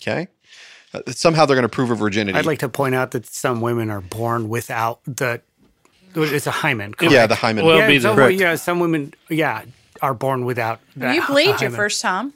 [0.00, 0.28] Okay?
[0.94, 2.38] Uh, somehow they're going to prove her virginity.
[2.38, 5.40] I'd like to point out that some women are born without the.
[6.14, 6.94] It's a hymen.
[7.00, 7.64] yeah, the hymen.
[7.66, 9.64] Well, yeah, be some, the- yeah, some women, yeah,
[10.00, 10.80] are born without.
[10.96, 11.72] That You hy- bleed your hymen.
[11.76, 12.32] first time.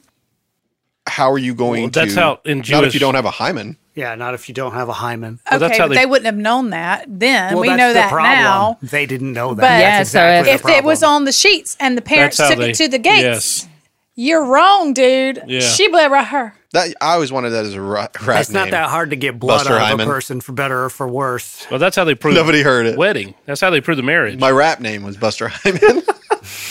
[1.07, 1.99] How are you going Well, to?
[1.99, 3.77] that's how in Not if you don't have a hymen.
[3.95, 5.39] Yeah, not if you don't have a hymen.
[5.51, 7.53] Well, that's okay, how but they- they, wouldn't have known that then.
[7.53, 8.33] Well, we that's know the that problem.
[8.33, 8.77] now.
[8.81, 9.61] They didn't know that.
[9.61, 10.01] But- That's Yeah, so
[10.39, 12.75] exactly if- the If it was on the sheets and the parents took they- it
[12.77, 13.67] to the gates, Yes.
[14.15, 15.43] you're wrong, dude.
[15.45, 15.59] Yeah.
[15.59, 16.55] She bled right her.
[16.71, 19.37] That I always wanted that as a ra- rap It's not that hard to get
[19.39, 20.07] blood Buster out of Hyman.
[20.07, 21.67] a person for better or for worse.
[21.69, 22.97] Well, that's how they prove Nobody heard it.
[22.97, 23.35] wedding.
[23.45, 24.39] That's how they prove the marriage.
[24.39, 26.01] My rap name was Buster Hyman.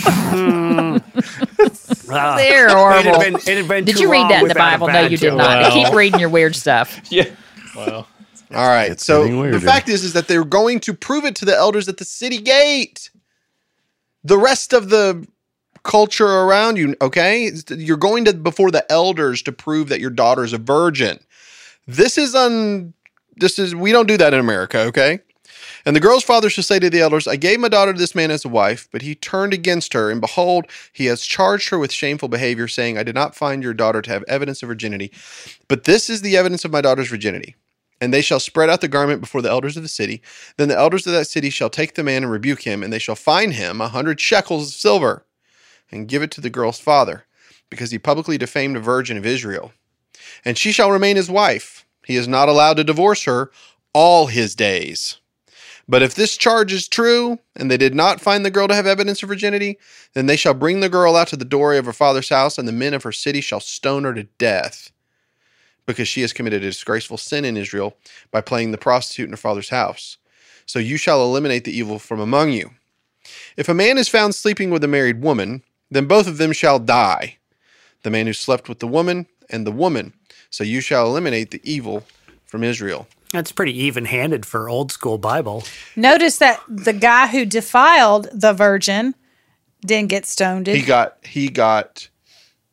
[2.12, 3.20] Ah, They're it had horrible.
[3.20, 4.88] been, it had been Did you read that in the Bible?
[4.88, 5.62] No, you did not.
[5.62, 5.70] Wow.
[5.70, 7.00] Keep reading your weird stuff.
[7.10, 7.24] yeah.
[7.74, 8.06] well,
[8.54, 9.00] All right.
[9.00, 11.96] So the fact is, is that they're going to prove it to the elders at
[11.96, 13.10] the city gate.
[14.24, 15.26] The rest of the
[15.82, 17.50] culture around you, okay?
[17.70, 21.18] You're going to before the elders to prove that your daughter's a virgin.
[21.86, 22.94] This is un.
[23.36, 25.20] This is we don't do that in America, okay?
[25.84, 28.14] And the girl's father shall say to the elders, I gave my daughter to this
[28.14, 31.78] man as a wife, but he turned against her, and behold, he has charged her
[31.78, 35.12] with shameful behavior, saying, I did not find your daughter to have evidence of virginity.
[35.68, 37.56] But this is the evidence of my daughter's virginity.
[38.00, 40.22] And they shall spread out the garment before the elders of the city.
[40.56, 42.98] Then the elders of that city shall take the man and rebuke him, and they
[42.98, 45.24] shall fine him a hundred shekels of silver,
[45.90, 47.24] and give it to the girl's father,
[47.70, 49.72] because he publicly defamed a virgin of Israel.
[50.44, 51.86] And she shall remain his wife.
[52.04, 53.52] He is not allowed to divorce her
[53.92, 55.18] all his days.
[55.88, 58.86] But if this charge is true, and they did not find the girl to have
[58.86, 59.78] evidence of virginity,
[60.14, 62.68] then they shall bring the girl out to the door of her father's house, and
[62.68, 64.92] the men of her city shall stone her to death,
[65.84, 67.96] because she has committed a disgraceful sin in Israel
[68.30, 70.18] by playing the prostitute in her father's house.
[70.66, 72.70] So you shall eliminate the evil from among you.
[73.56, 76.78] If a man is found sleeping with a married woman, then both of them shall
[76.78, 77.38] die,
[78.02, 80.14] the man who slept with the woman and the woman.
[80.50, 82.04] So you shall eliminate the evil
[82.46, 83.08] from Israel.
[83.32, 85.64] That's pretty even handed for old school Bible.
[85.96, 89.14] Notice that the guy who defiled the virgin
[89.84, 90.66] didn't get stoned.
[90.66, 92.08] He got he got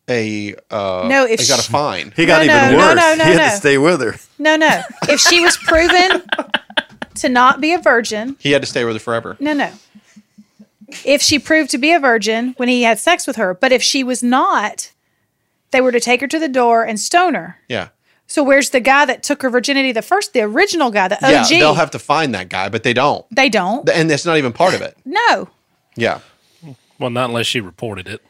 [0.10, 2.14] a uh, No, if he got a fine.
[2.16, 2.95] He got No, even no, no, worse.
[2.97, 3.49] no, no, he had no.
[3.49, 4.16] to stay with her.
[4.38, 4.82] no, no.
[5.07, 6.24] If she was proven
[7.16, 9.38] to not be a virgin, He had to stay with her forever.
[9.39, 9.72] no, no.
[11.05, 13.84] If she proved to be a virgin when he had sex with her, but if
[13.84, 14.91] she was not,
[15.72, 17.57] they were to take her to the door and stone her.
[17.70, 17.89] Yeah.
[18.30, 21.44] So where's the guy that took her virginity the first, the original guy, the Yeah,
[21.50, 23.26] they'll have to find that guy, but they don't.
[23.36, 23.90] they don't.
[23.90, 24.96] And that's not even part of it.
[25.04, 25.50] No.
[25.96, 26.20] Yeah.
[27.00, 28.22] well, not unless she reported it.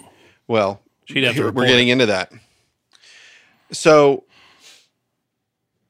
[0.47, 1.91] Well, She'd have to we're getting it.
[1.93, 2.31] into that.
[3.71, 4.23] So,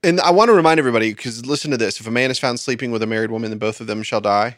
[0.03, 2.59] and I want to remind everybody because listen to this: if a man is found
[2.59, 4.57] sleeping with a married woman, then both of them shall die.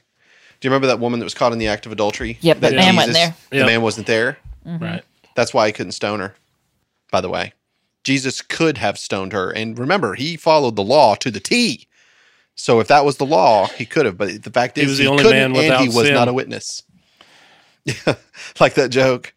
[0.59, 2.37] Do you remember that woman that was caught in the act of adultery?
[2.41, 3.35] Yep, that the man wasn't there.
[3.49, 3.65] The Yep.
[3.65, 4.37] man wasn't there.
[4.65, 5.03] Right.
[5.35, 6.35] That's why he couldn't stone her.
[7.11, 7.53] By the way,
[8.03, 11.87] Jesus could have stoned her, and remember, he followed the law to the T.
[12.55, 14.17] So if that was the law, he could have.
[14.17, 16.13] But the fact He is, was the only couldn't, man and he was sin.
[16.13, 16.83] not a witness.
[17.85, 18.15] Yeah,
[18.59, 19.33] like that joke.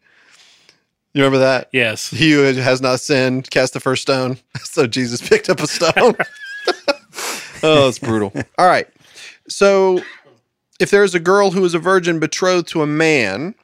[1.13, 1.69] You remember that?
[1.71, 2.09] Yes.
[2.09, 4.37] He who has not sinned cast the first stone.
[4.63, 5.93] So Jesus picked up a stone.
[7.63, 8.33] oh, it's brutal.
[8.57, 8.87] All right.
[9.47, 10.01] So
[10.81, 13.55] if there is a girl who is a virgin betrothed to a man,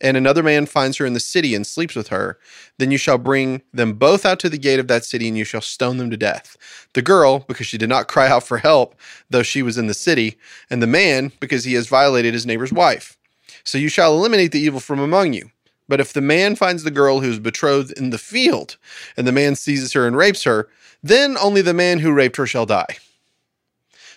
[0.00, 2.38] and another man finds her in the city and sleeps with her,
[2.78, 5.44] then you shall bring them both out to the gate of that city, and you
[5.44, 6.56] shall stone them to death.
[6.94, 8.94] The girl, because she did not cry out for help,
[9.30, 10.38] though she was in the city,
[10.70, 13.16] and the man, because he has violated his neighbor's wife.
[13.64, 15.50] So you shall eliminate the evil from among you.
[15.88, 18.76] But if the man finds the girl who is betrothed in the field,
[19.16, 20.68] and the man seizes her and rapes her,
[21.02, 22.98] then only the man who raped her shall die.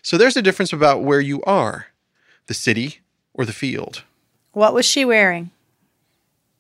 [0.02, 1.88] So there's a difference about where you are
[2.48, 3.00] the city
[3.34, 4.04] or the field.
[4.52, 5.52] What was she wearing?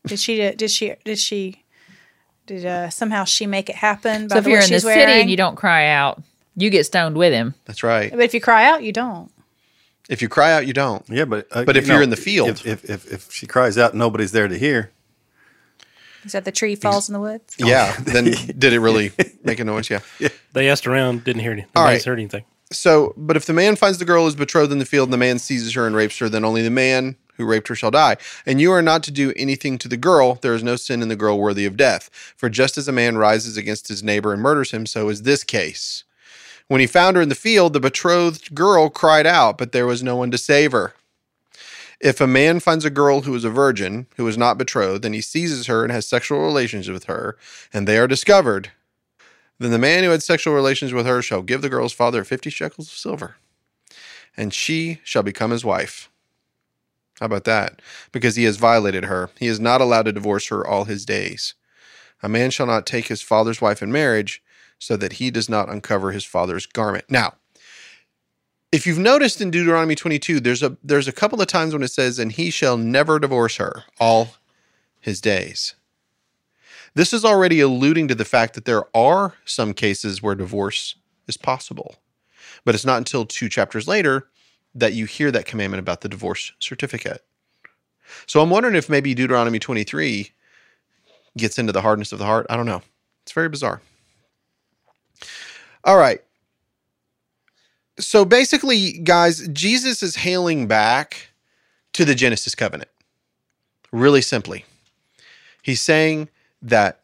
[0.05, 1.63] Did she did she did she
[2.47, 4.75] did uh, somehow she make it happen by So if the you're way in the
[4.75, 5.21] she's city wearing?
[5.21, 6.21] and you don't cry out,
[6.55, 7.53] you get stoned with him.
[7.65, 8.09] That's right.
[8.11, 9.31] but if you cry out, you don't.
[10.09, 11.03] If you cry out, you don't.
[11.07, 13.45] Yeah, but uh, But you if you're in the field- if, if if if she
[13.47, 14.91] cries out, nobody's there to hear.
[16.25, 17.55] Is that the tree falls in the woods?
[17.57, 17.95] Yeah.
[17.99, 18.25] then
[18.57, 19.11] did it really
[19.43, 19.89] make a noise?
[19.89, 19.99] Yeah.
[20.53, 21.69] They asked around, didn't hear anything.
[21.75, 22.11] All Nobody's right.
[22.11, 22.43] heard anything.
[22.71, 25.17] So, but if the man finds the girl is betrothed in the field and the
[25.17, 28.17] man seizes her and rapes her, then only the man who raped her shall die.
[28.45, 30.35] And you are not to do anything to the girl.
[30.35, 32.09] There is no sin in the girl worthy of death.
[32.35, 35.43] For just as a man rises against his neighbor and murders him, so is this
[35.43, 36.03] case.
[36.67, 40.01] When he found her in the field, the betrothed girl cried out, but there was
[40.01, 40.93] no one to save her.
[41.99, 45.13] If a man finds a girl who is a virgin, who is not betrothed, and
[45.13, 47.37] he seizes her and has sexual relations with her,
[47.71, 48.71] and they are discovered,
[49.59, 52.49] then the man who had sexual relations with her shall give the girl's father fifty
[52.49, 53.35] shekels of silver,
[54.35, 56.09] and she shall become his wife.
[57.21, 57.83] How about that?
[58.11, 59.29] Because he has violated her.
[59.39, 61.53] He is not allowed to divorce her all his days.
[62.23, 64.41] A man shall not take his father's wife in marriage,
[64.79, 67.05] so that he does not uncover his father's garment.
[67.09, 67.35] Now,
[68.71, 71.91] if you've noticed in Deuteronomy 22, there's a there's a couple of times when it
[71.91, 74.37] says, "And he shall never divorce her all
[74.99, 75.75] his days."
[76.95, 80.95] This is already alluding to the fact that there are some cases where divorce
[81.27, 81.97] is possible.
[82.65, 84.30] But it's not until two chapters later
[84.75, 87.23] that you hear that commandment about the divorce certificate.
[88.25, 90.31] So I'm wondering if maybe Deuteronomy 23
[91.37, 92.45] gets into the hardness of the heart.
[92.49, 92.81] I don't know.
[93.23, 93.81] It's very bizarre.
[95.83, 96.21] All right.
[97.99, 101.29] So basically, guys, Jesus is hailing back
[101.93, 102.89] to the Genesis covenant.
[103.91, 104.65] Really simply.
[105.61, 106.29] He's saying
[106.61, 107.01] that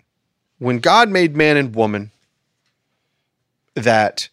[0.60, 2.12] when God made man and woman,
[3.76, 4.30] that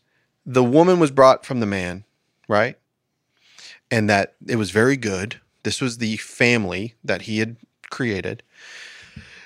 [0.46, 2.04] the woman was brought from the man,
[2.48, 2.76] right?
[3.90, 5.40] And that it was very good.
[5.62, 7.56] This was the family that he had
[7.90, 8.42] created.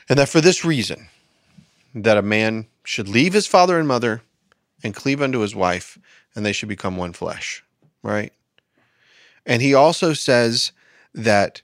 [0.08, 1.08] And that for this reason,
[1.94, 4.22] that a man should leave his father and mother
[4.82, 5.98] and cleave unto his wife,
[6.34, 7.64] and they should become one flesh,
[8.02, 8.32] right?
[9.44, 10.72] And he also says
[11.14, 11.62] that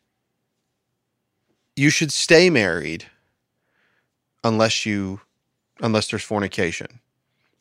[1.77, 3.07] you should stay married
[4.43, 5.21] unless you
[5.81, 7.01] unless there's fornication.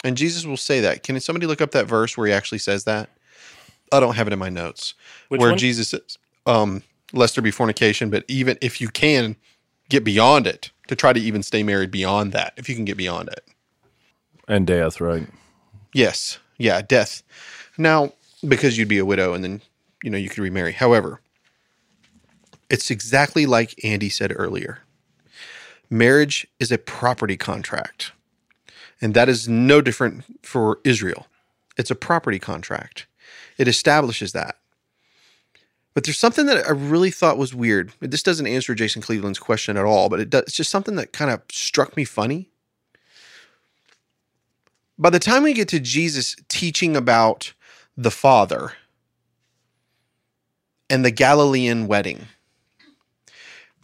[0.04, 1.04] And Jesus will say that.
[1.04, 3.10] Can somebody look up that verse where he actually says that?
[3.94, 4.94] I don't have it in my notes.
[5.30, 5.58] Which where one?
[5.58, 6.84] Jesus says, um,
[7.14, 9.36] lest there be fornication, but even if you can
[9.90, 12.98] get beyond it, to try to even stay married beyond that, if you can get
[12.98, 13.48] beyond it.
[14.48, 15.28] and death, right?
[15.94, 16.40] Yes.
[16.58, 17.24] Yeah, death.
[17.78, 18.14] Now,
[18.48, 19.62] because you'd be a widow and then,
[20.04, 20.74] you know, you could remarry.
[20.74, 21.22] However,
[22.70, 24.80] it's exactly like Andy said earlier.
[25.90, 28.12] Marriage is a property contract.
[29.02, 31.28] And that is no different for Israel.
[31.78, 33.06] It's a property contract.
[33.58, 34.58] It establishes that.
[35.94, 37.92] But there's something that I really thought was weird.
[38.00, 41.14] This doesn't answer Jason Cleveland's question at all, but it does, it's just something that
[41.14, 42.50] kind of struck me funny
[44.98, 47.54] by the time we get to Jesus teaching about
[47.98, 48.74] the Father
[50.90, 52.28] and the Galilean wedding,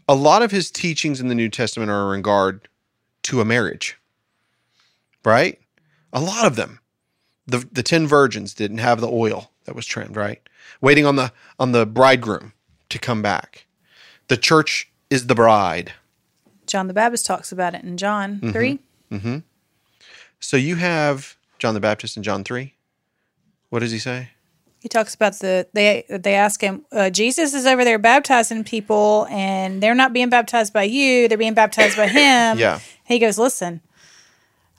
[0.07, 2.67] a lot of his teachings in the New Testament are in regard
[3.23, 3.97] to a marriage,
[5.25, 5.59] right?
[6.13, 6.79] A lot of them.
[7.47, 10.41] The, the 10 virgins didn't have the oil that was trimmed, right?
[10.81, 12.53] Waiting on the on the bridegroom
[12.89, 13.67] to come back.
[14.27, 15.93] The church is the bride.
[16.65, 18.79] John the Baptist talks about it in John 3.
[20.39, 22.73] So you have John the Baptist in John 3.
[23.69, 24.29] What does he say?
[24.79, 29.27] He talks about the they they ask him uh, Jesus is over there baptizing people
[29.29, 32.57] and they're not being baptized by you they're being baptized by him.
[32.57, 32.79] Yeah.
[33.05, 33.81] He goes, listen,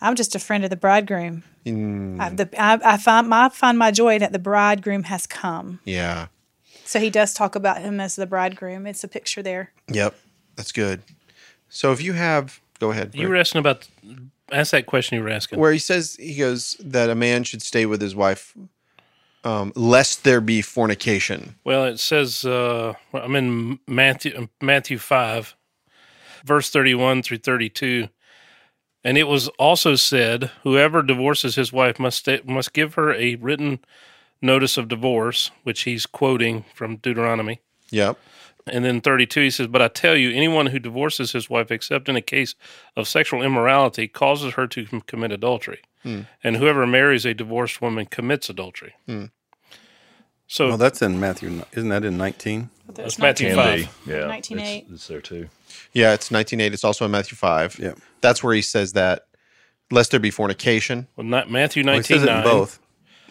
[0.00, 1.42] I'm just a friend of the bridegroom.
[1.66, 5.26] Mm, I, the, I, I find my I find my joy that the bridegroom has
[5.26, 5.80] come.
[5.84, 6.26] yeah.
[6.84, 8.84] So he does talk about him as the bridegroom.
[8.84, 9.70] It's a picture there.
[9.92, 10.12] Yep.
[10.56, 11.02] That's good.
[11.68, 13.14] So if you have, go ahead.
[13.14, 13.86] You were asking about,
[14.50, 15.60] ask that question you were asking.
[15.60, 18.56] where he says he goes that a man should stay with his wife,
[19.44, 21.54] um, lest there be fornication.
[21.62, 25.54] Well, it says uh, I'm in Matthew Matthew five,
[26.44, 28.08] verse thirty one through thirty two.
[29.02, 33.36] And it was also said, whoever divorces his wife must sta- must give her a
[33.36, 33.78] written
[34.42, 37.60] notice of divorce, which he's quoting from Deuteronomy.
[37.90, 38.18] Yep.
[38.66, 42.08] And then 32, he says, But I tell you, anyone who divorces his wife, except
[42.10, 42.54] in a case
[42.94, 45.80] of sexual immorality, causes her to com- commit adultery.
[46.02, 46.20] Hmm.
[46.44, 48.94] And whoever marries a divorced woman commits adultery.
[49.06, 49.26] Hmm.
[50.46, 51.62] So Well, that's in Matthew.
[51.72, 52.68] Isn't that in 19?
[52.92, 53.80] that's Matthew 5.
[54.06, 54.14] Yeah.
[54.22, 54.82] 19.8.
[54.82, 55.48] It's, it's there too.
[55.92, 56.72] Yeah, it's 19.8.
[56.72, 57.78] It's also in Matthew 5.
[57.78, 57.92] Yeah.
[58.20, 59.26] That's where he says that,
[59.90, 61.06] lest there be fornication.
[61.16, 62.80] Well, not Matthew Well, he 19, says it in both.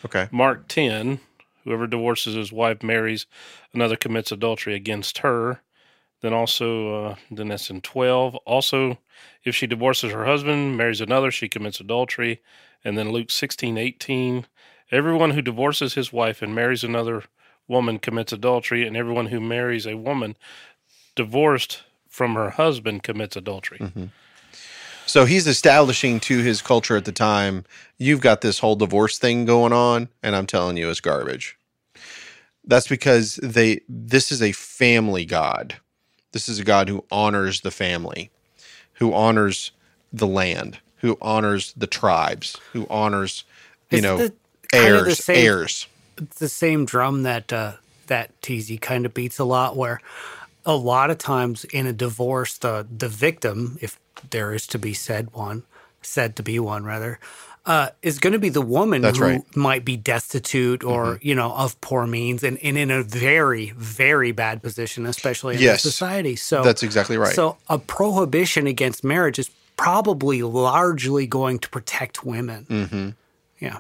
[0.06, 0.28] Okay.
[0.32, 1.20] Mark 10,
[1.64, 3.26] whoever divorces his wife marries
[3.74, 5.62] another commits adultery against her.
[6.22, 8.36] Then also, uh, then that's in 12.
[8.38, 8.98] Also,
[9.44, 12.42] if she divorces her husband, marries another, she commits adultery.
[12.84, 14.46] And then Luke 16, 18,
[14.92, 17.24] everyone who divorces his wife and marries another
[17.68, 18.86] woman commits adultery.
[18.86, 20.36] And everyone who marries a woman
[21.16, 21.84] divorced
[22.20, 23.80] from her husband commits adultery.
[25.06, 27.64] So he's establishing to his culture at the time,
[27.98, 31.58] you've got this whole divorce thing going on, and I'm telling you it's garbage.
[32.66, 35.78] That's because they this is a family God.
[36.34, 38.32] This is a God who honors the family,
[38.96, 39.72] who honors
[40.12, 43.46] the land, who honors the tribes, who honors,
[43.90, 44.34] you It's know, the-
[44.74, 45.88] kind of the heirs, same- heirs.
[46.18, 47.76] it's the same drum that uh,
[48.08, 49.78] that TZ kind of beats a lot.
[49.78, 50.02] Where
[50.66, 54.00] a lot of times in a divorce, the the victim, if
[54.30, 55.64] there is to be said one,
[56.02, 57.20] said to be one rather,
[57.66, 59.40] uh, is going to be the woman That's who right.
[59.42, 59.60] Mm-hmm.
[59.60, 64.32] might be destitute or you know of poor means and, and in a very very
[64.32, 65.82] bad position, especially in Yes.
[65.82, 66.36] society.
[66.36, 67.34] So That's exactly right.
[67.36, 72.66] So a prohibition against marriage is probably largely going to protect women.
[72.70, 73.10] Mm-hmm.
[73.60, 73.78] Yeah.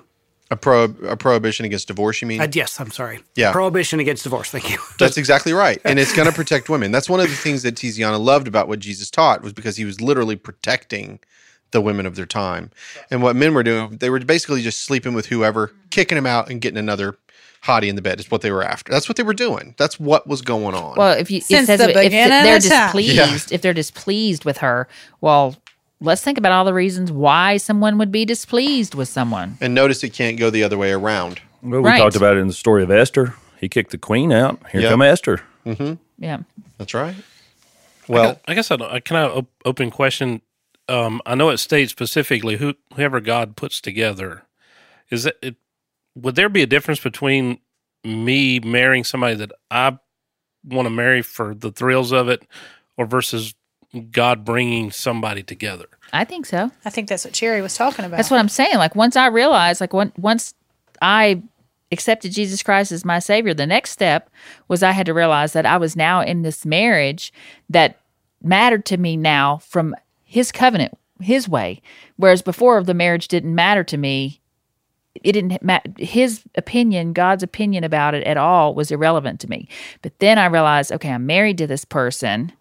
[0.52, 2.42] A pro a prohibition against divorce, you mean?
[2.42, 3.20] Uh, yes, I'm sorry.
[3.36, 3.52] Yeah.
[3.52, 4.50] Prohibition against divorce.
[4.50, 4.80] Thank you.
[5.00, 5.80] That's exactly right.
[5.86, 6.92] And it's going to protect women.
[6.92, 9.86] That's one of the things that Tiziana loved about what Jesus taught was because he
[9.86, 11.20] was literally protecting
[11.72, 12.72] the women of their time.
[13.12, 16.50] And what men were doing, they were basically just sleeping with whoever, kicking them out
[16.50, 17.18] and getting another
[17.64, 18.92] hottie in the bed is what they were after.
[18.92, 19.76] That's what they were doing.
[19.78, 20.96] That's what was going on.
[20.98, 22.94] Well, if you it Since says the if, if they're of time.
[22.94, 24.88] displeased, if they're displeased with her,
[25.22, 25.58] well,
[26.02, 29.58] let's think about all the reasons why someone would be displeased with someone.
[29.62, 31.42] and notice it can't go the other way around.
[31.62, 31.98] Well, we Right.
[32.00, 33.34] talked about it in the story of Esther.
[33.60, 34.60] He kicked the queen out.
[34.72, 34.92] Here Yep.
[34.92, 35.42] come Esther.
[36.18, 36.38] Yeah.
[36.78, 37.16] That's right.
[38.08, 40.42] Well, I guess I, don't- I can I op- open question.
[40.88, 44.44] Um, I know it states specifically who whoever God puts together.
[45.12, 45.56] Is it, it
[46.16, 47.60] would there be a difference between
[48.04, 50.00] me marrying somebody that I
[50.64, 52.42] want to marry for the thrills of it,
[52.98, 53.54] or versus
[54.12, 55.88] God bringing somebody together?
[56.14, 56.72] I think so.
[56.86, 58.18] I think that's what Cherry was talking about.
[58.18, 58.76] That's what I'm saying.
[58.76, 60.54] Like once I realized, like when, once
[61.02, 61.42] I
[61.92, 64.30] accepted Jesus Christ as my Savior, the next step
[64.68, 67.34] was I had to realize that I was now in this marriage
[67.70, 68.00] that
[68.44, 71.82] mattered to me now from His covenant, His way.
[72.18, 74.40] Whereas before, the marriage didn't matter to me.
[75.16, 79.68] It didn't ma- his opinion, God's opinion about it at all was irrelevant to me.
[80.02, 82.54] But then I realized, okay, I'm married to this person,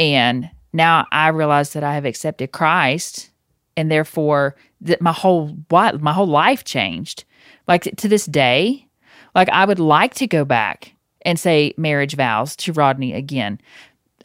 [0.00, 3.30] and now I realize that I have accepted Christ,
[3.76, 7.24] and therefore that my whole what my whole life changed.
[7.68, 8.86] Like to this day,
[9.34, 10.94] like I would like to go back
[11.24, 13.60] and say marriage vows to Rodney again.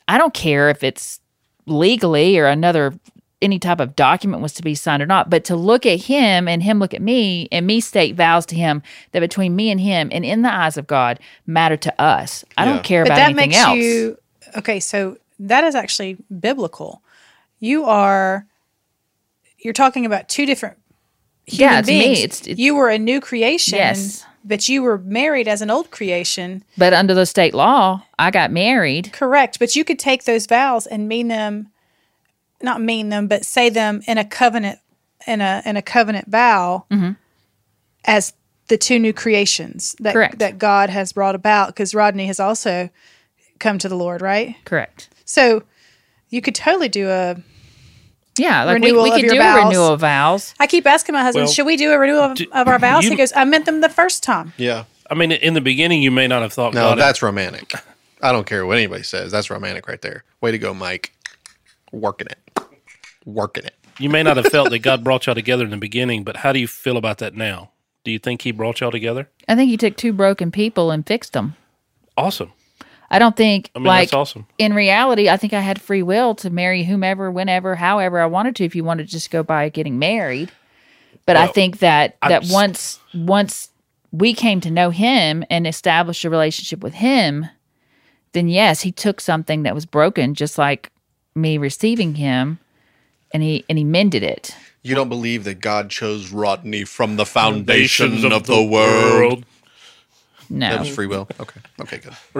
[0.07, 1.19] I don't care if it's
[1.67, 2.93] legally or another
[3.41, 6.47] any type of document was to be signed or not, but to look at him
[6.47, 9.79] and him look at me and me state vows to him that between me and
[9.79, 12.45] him and in the eyes of God matter to us.
[12.57, 12.71] I Yeah.
[12.71, 13.77] don't care but about that anything makes else.
[13.77, 14.17] you
[14.57, 14.79] okay.
[14.79, 17.01] So that is actually biblical.
[17.59, 18.45] You are
[19.59, 20.77] you're talking about two different
[21.47, 22.19] human Yeah, me, beings.
[22.19, 24.23] it's- it's- you were a new creation, Yes.
[24.43, 26.63] but you were married as an old creation.
[26.77, 29.11] but under the state law, I got married.
[29.11, 29.57] Correct.
[29.59, 31.69] But you could take those vows and mean them,
[32.61, 34.79] not mean them, but say them in a covenant,
[35.25, 37.11] in a in a covenant vow, mm-hmm.
[38.05, 38.33] as
[38.67, 40.39] the two new creations that Correct.
[40.39, 41.67] that God has brought about.
[41.67, 42.89] Because Rodney has also
[43.59, 44.55] come to the Lord, right?
[44.65, 45.09] Correct.
[45.25, 45.63] So
[46.29, 47.35] you could totally do a.
[48.37, 49.63] Yeah, like Renewal we of could your do vows.
[49.63, 50.53] a renewal of vows.
[50.59, 52.77] I keep asking my husband, Well, should we do a renewal of, do- of our
[52.79, 53.05] vows?
[53.05, 54.51] you- he goes, I meant them the first time.
[54.57, 54.83] yeah.
[55.09, 56.73] I mean, in the beginning, you may not have thought.
[56.73, 57.73] No, God that's romantic.
[58.21, 59.31] I don't care what anybody says.
[59.31, 60.23] That's romantic right there.
[60.41, 61.13] Way to go, Mike.
[61.91, 62.39] Working it.
[63.23, 63.75] Working it.
[63.99, 66.51] you may not have felt that God brought y'all together in the beginning, but how
[66.51, 67.69] do you feel about that now?
[68.03, 69.29] Do you think He brought y'all together?
[69.47, 71.55] I think you took two broken people and fixed them.
[72.17, 72.51] Awesome.
[73.09, 74.47] I don't think I mean, like that's awesome.
[74.57, 78.55] in reality, I think I had free will to marry whomever, whenever, however I wanted
[78.57, 78.65] to.
[78.65, 80.51] If you wanted to just go by getting married,
[81.25, 83.69] but I think that I'm that s- once once
[84.11, 87.47] we came to know him and established a relationship with him,
[88.33, 90.91] then yes, he took something that was broken, just like
[91.35, 92.59] me receiving him,
[93.33, 94.55] and he and he mended it.
[94.83, 99.45] You don't believe that God chose Rodney from the foundation of the world.
[100.49, 101.27] No, That was free will.
[101.39, 101.59] Okay.
[101.81, 102.15] Okay, good.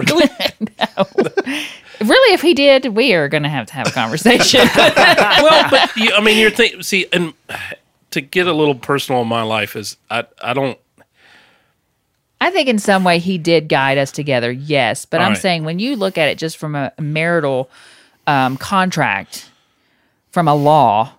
[2.00, 4.60] really, if he did, we are going to have to have a conversation.
[4.76, 6.82] well, but you, I mean, you're thinking.
[6.82, 7.34] See, and
[8.10, 10.78] to get a little personal in my life is I I don't.
[12.40, 15.04] I think in some way he did guide us together, yes.
[15.04, 15.40] But All I'm right.
[15.40, 17.70] saying when you look at it just from a marital
[18.26, 19.50] um, contract,
[20.30, 21.12] from a law,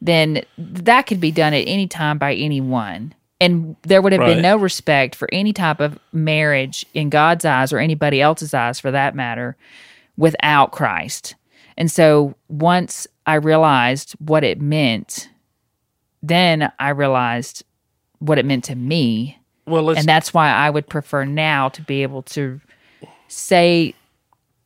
[0.00, 3.14] then that could be done at any time by anyone.
[3.40, 4.34] And there would have Right.
[4.34, 8.80] been no respect for any type of marriage in God's eyes or anybody else's eyes
[8.80, 9.56] for that matter
[10.16, 11.34] without Christ.
[11.76, 15.28] And so once I realized what it meant,
[16.22, 17.62] then I realized
[18.20, 22.02] what it meant to me Well, and that's why I would prefer now to be
[22.02, 22.60] able to
[23.28, 23.94] say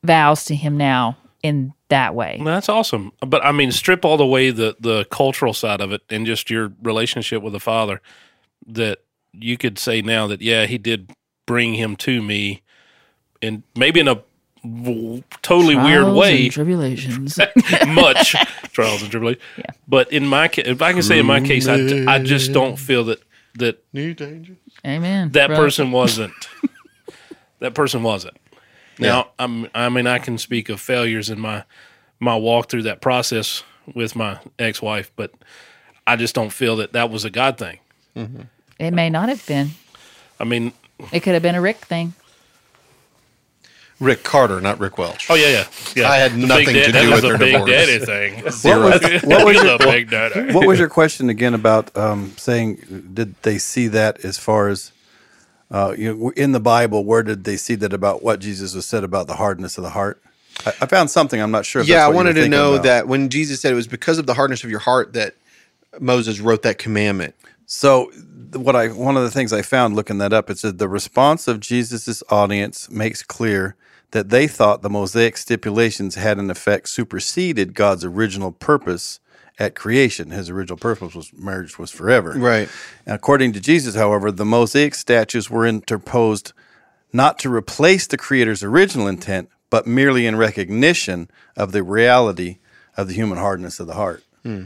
[0.05, 2.41] vows to him now in that way.
[2.45, 3.11] That's awesome.
[3.21, 6.49] But I mean, strip all the way the the cultural side of it and just
[6.51, 8.01] your relationship with the father.
[8.67, 8.99] That
[9.33, 11.13] you could say now that yeah, he did
[11.47, 12.63] bring him to me,
[13.43, 14.23] and maybe in a
[15.43, 17.39] totally weird way, and tribulations.
[17.87, 18.35] much
[18.73, 19.45] trials and tribulations.
[19.57, 19.65] Yeah.
[19.89, 22.77] But in my case, if I can say in my case, I, I just don't
[22.77, 23.23] feel that
[23.59, 24.57] that New danger.
[24.87, 25.31] Amen.
[25.31, 25.63] that brother.
[25.63, 26.33] person wasn't.
[27.59, 28.37] that person wasn't.
[28.99, 31.65] Now, I'm, I mean, I can speak of failures in my
[32.19, 33.63] my walk through that process
[33.95, 35.33] with my ex wife, but
[36.07, 37.79] I just don't feel that that was a God thing.
[38.17, 39.71] It may not have been.
[40.39, 40.73] I mean,
[41.13, 42.15] It could have been a Rick thing.
[44.01, 45.27] Rick Carter, not Rick Welch.
[45.29, 46.09] oh yeah, yeah, yeah.
[46.11, 47.71] I had The nothing to do with was their a big divorce.
[47.71, 48.43] daddy thing.
[48.63, 50.53] What was, what was your, a big daddy.
[50.55, 53.11] what was your question again about um, saying?
[53.13, 54.93] Did they see that as far as
[55.71, 57.05] uh, you know, in the Bible?
[57.05, 59.91] Where did they see that about what Jesus was said about the hardness of the
[59.91, 60.23] heart?
[60.65, 61.39] I, I found something.
[61.39, 61.83] I'm not sure.
[61.83, 62.85] If yeah, that's I what you wanted were to know about.
[62.85, 65.35] that when Jesus said it was because of the hardness of your heart that
[66.01, 67.35] Moses wrote that commandment.
[67.73, 68.11] So
[68.53, 71.47] what I one of the things I found looking that up, it said the response
[71.47, 73.77] of Jesus' audience makes clear
[74.11, 79.21] that they thought the Mosaic stipulations had in effect superseded God's original purpose
[79.57, 80.33] at creation.
[80.33, 82.33] His original purpose was marriage was forever.
[82.33, 82.69] Right.
[83.07, 86.53] And according to Jesus, however, the Mosaic statutes were interposed
[87.13, 92.59] not to replace the Creator's original intent, but merely in recognition of the reality
[92.97, 94.25] of the human hardness of the heart.
[94.43, 94.65] Hmm.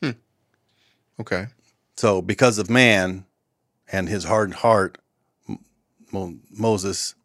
[0.00, 0.12] Hmm.
[1.18, 1.48] Okay.
[1.98, 3.24] So, because of man
[3.90, 4.98] and his hardened heart,
[6.12, 7.16] Mo- Moses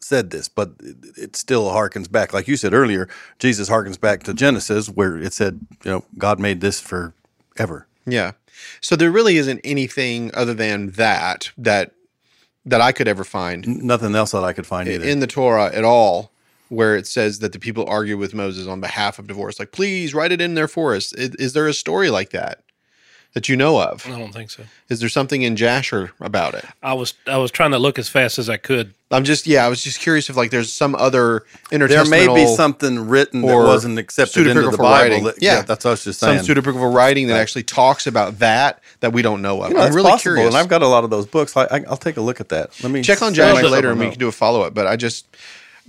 [0.00, 3.10] said this, but it, it still harkens back, like you said earlier.
[3.38, 7.86] Jesus harkens back to Genesis, where it said, you know, God made this forever.
[8.06, 8.32] Yeah.
[8.80, 11.92] So there really isn't anything other than that that
[12.64, 15.04] that I could ever find N- Nothing else that I could find either.
[15.04, 16.32] in the Torah at all
[16.70, 19.58] where it says that the people argue with Moses on behalf of divorce.
[19.58, 21.12] Like, please write it in there for us.
[21.12, 22.62] Is, is there a story like that
[23.34, 24.06] that you know of?
[24.06, 24.64] I don't think so.
[24.88, 26.64] Is there something in Jasher about it?
[26.82, 28.94] I was I was trying to look as fast as I could.
[29.12, 32.46] I'm just yeah, I was just curious if like there's some other there may be
[32.46, 34.90] something written that or wasn't accepted into the pseudepigraphal Bible.
[34.90, 35.24] writing.
[35.24, 35.62] that- Yeah.
[35.62, 36.38] that's what I was just saying.
[36.38, 36.62] some saying.
[36.62, 39.70] pseudepigraphal writing that actually talks about that that we don't know of.
[39.70, 40.54] You know, I'm that's really possible, curious.
[40.54, 41.56] and I've got a lot of those books.
[41.56, 42.70] I, I, I'll take a look at that.
[42.82, 44.74] Let me check on see Jasher later and we can do a follow up.
[44.74, 45.26] But I just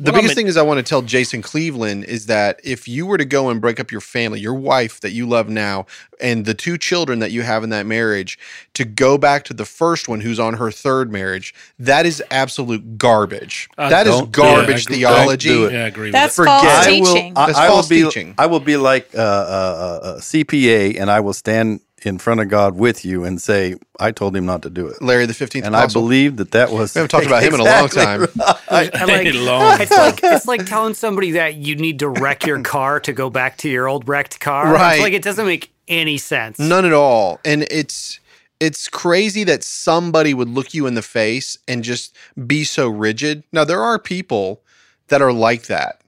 [0.04, 3.18] the biggest thing is I want to tell Jason Cleveland is that if you were
[3.18, 5.86] to go and break up your family, your wife that you love now,
[6.20, 8.38] and the two children that you have in that marriage,
[8.74, 12.98] to go back to the first one who's on her third marriage, that is absolute
[12.98, 13.70] garbage.
[13.78, 14.44] I that is don't do it.
[14.44, 15.50] garbage Yeah, I agree- theology.
[15.50, 15.74] don't do it.
[15.74, 16.44] Yeah, I agree with That's that.
[16.44, 17.34] Forget- false I will- teaching.
[17.36, 18.04] I, That's I will false be.
[18.04, 18.36] teaching.
[18.38, 22.42] I will be like uh, uh, uh, a CPA, and I will stand in front
[22.42, 25.34] of God with you and say, "I told him not to do it," Larry the
[25.34, 26.96] Fifteenth and I believe that that was.
[26.96, 28.28] we haven't talked about him in a long time.
[28.70, 29.82] I like, long.
[29.82, 33.30] it's like it's like telling somebody that you need to wreck your car to go
[33.30, 34.74] back to your old wrecked car.
[34.74, 34.94] Right.
[34.94, 36.60] It's like it doesn't make any sense.
[36.60, 37.40] None at all.
[37.46, 38.20] And it's
[38.60, 43.44] it's crazy that somebody would look you in the face and just be so rigid.
[43.52, 44.62] Now there are people
[45.08, 46.02] that are like that.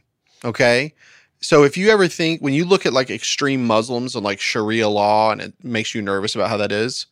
[0.45, 0.93] Okay?
[1.43, 4.87] So if you ever think when you look at like extreme Muslims and like Sharia
[4.87, 7.05] law and it makes you nervous about how that is,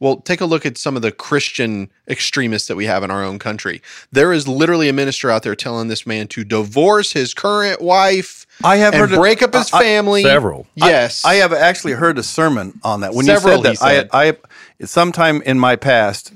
[0.00, 3.22] well, take a look at some of the Christian extremists that we have in our
[3.22, 3.80] own country.
[4.10, 8.46] There is literally a minister out there telling this man to divorce his current wife
[8.64, 10.22] I have and heard break up his I- I- family.
[10.22, 10.66] Several.
[10.74, 11.24] Yes.
[11.24, 13.14] I have actually heard a sermon on that.
[13.14, 14.08] When Several, you said that, said.
[14.12, 16.32] I, I, sometime in my past,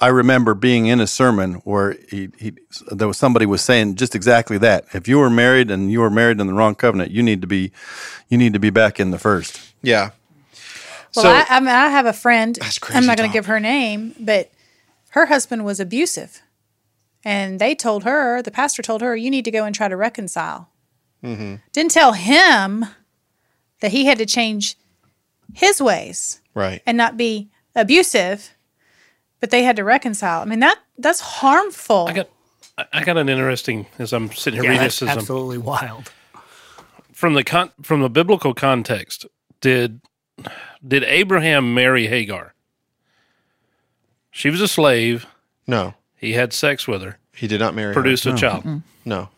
[0.00, 2.52] I remember being in a sermon where he, he,
[2.90, 4.84] there was somebody was saying just exactly that.
[4.94, 7.46] If you were married and you were married in the wrong covenant, you need to
[7.48, 7.72] be,
[8.28, 9.60] you need to be back in the first.
[9.82, 10.10] yeah.
[11.16, 12.56] Well, So- I, I mean, I have a friend.
[12.60, 14.52] That's crazy I'm not going to give her name, but
[15.10, 16.42] her husband was abusive,
[17.24, 19.96] and they told her, the pastor told her, you need to go and try to
[19.96, 20.68] reconcile.
[21.24, 21.56] Mm-hmm.
[21.72, 22.84] Didn't tell him
[23.80, 24.76] that he had to change
[25.54, 26.82] his ways Right.
[26.86, 28.54] and not be abusive,
[29.40, 30.40] but they had to reconcile.
[30.42, 32.06] I mean that that's harmful.
[32.08, 32.28] I got
[32.76, 35.18] I- I got an interesting as I'm sitting here Yeah, reading that's this as I'm-
[35.18, 36.10] absolutely wild.
[37.12, 39.26] from the con- from the biblical context.
[39.60, 40.00] Did
[40.86, 42.54] did Abraham marry Hagar?
[44.30, 45.26] She was a slave.
[45.66, 47.88] No, He had sex with her, he did not marry.
[47.88, 47.94] her.
[48.00, 48.82] produced a child.
[49.04, 49.28] No,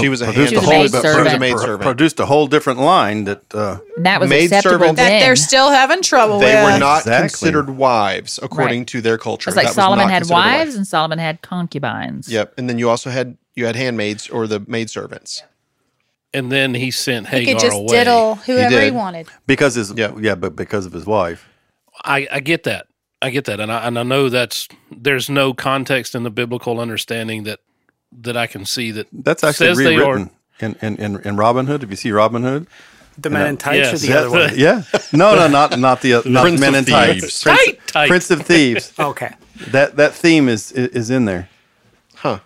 [0.00, 1.02] she was a produced hand- a whole- but maidservant.
[1.02, 1.82] She was a Pro- maidservant.
[1.82, 5.70] produced a whole different line that uh, that was Maid acceptable servant- that they're still
[5.70, 6.72] having trouble They with.
[6.72, 7.28] were not Exactly.
[7.28, 8.86] considered wives according Right.
[8.88, 9.50] to their culture.
[9.50, 10.58] It's like That was Solomon not had considered a wife.
[10.58, 12.28] wives and Solomon had concubines.
[12.28, 15.42] Yep, and then you also had you had handmaids or the maidservants.
[16.32, 17.86] And then he sent he Hagar could just away.
[17.86, 18.94] diddle whoever he, did.
[18.94, 19.28] wanted.
[19.46, 20.12] because his Yeah.
[20.20, 20.34] yeah.
[20.34, 21.46] but because of his wife.
[22.04, 22.86] I, I get that.
[23.22, 26.80] I get that, and I and I know that's there's no context in the biblical
[26.80, 27.60] understanding that
[28.22, 31.66] that I can see that That's actually says they rewritten in, in, in, in Robin
[31.66, 31.82] Hood.
[31.82, 32.66] If you see Robin Hood,
[33.18, 34.04] The men in tights Yes.
[34.04, 34.50] or the other one?
[34.56, 37.20] yeah, no, no, not not the not Prince Men of in Tights.
[37.20, 37.42] Thieves.
[37.42, 38.08] Prince, Tight, tight.
[38.08, 38.92] Prince of Thieves.
[38.98, 39.32] Okay.
[39.70, 41.48] That that theme is is in there.
[42.16, 42.40] Huh.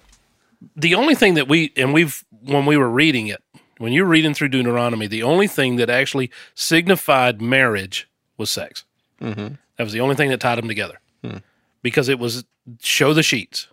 [0.76, 3.42] the only thing that we and we've when we were reading it
[3.78, 8.84] when you're reading through deuteronomy the only thing that actually signified marriage was sex
[9.20, 9.54] Mm-hmm.
[9.76, 11.38] that was the only thing that tied them together Hmm.
[11.82, 12.44] because it was
[12.80, 13.68] show the sheets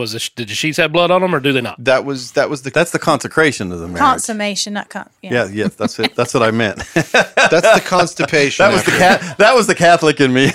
[0.00, 2.32] was the, did the sheets have blood on them or do they not That was
[2.32, 4.00] that was the That's the consecration of the marriage.
[4.00, 5.08] Consummation, not con.
[5.22, 5.32] Yeah.
[5.32, 6.16] Yeah, yes, that's it.
[6.16, 6.78] That's what I meant.
[6.94, 8.64] that's the constipation.
[8.64, 9.38] that was the after- cat.
[9.38, 10.46] That was the Catholic in me.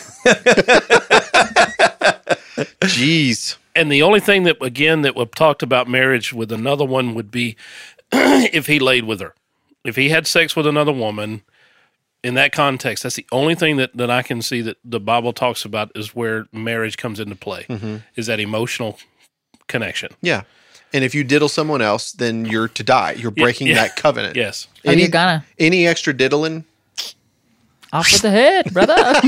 [2.81, 3.57] Jeez.
[3.75, 7.31] and the only thing that again that we talked about marriage with another one would
[7.31, 7.55] be
[8.11, 9.33] if he laid with her
[9.83, 11.43] if he had sex with another woman
[12.23, 15.33] in that context that's the only thing that, that i can see that the bible
[15.33, 17.97] talks about is where marriage comes into play mm-hmm.
[18.15, 18.97] is that emotional
[19.67, 20.43] connection Yeah.
[20.93, 23.13] And if you diddle someone else, then you're to die.
[23.13, 23.75] You're breaking yeah.
[23.75, 24.35] that covenant.
[24.45, 26.63] yes Oh, you're gonna any extra diddling?
[27.93, 28.93] off with the head, brother.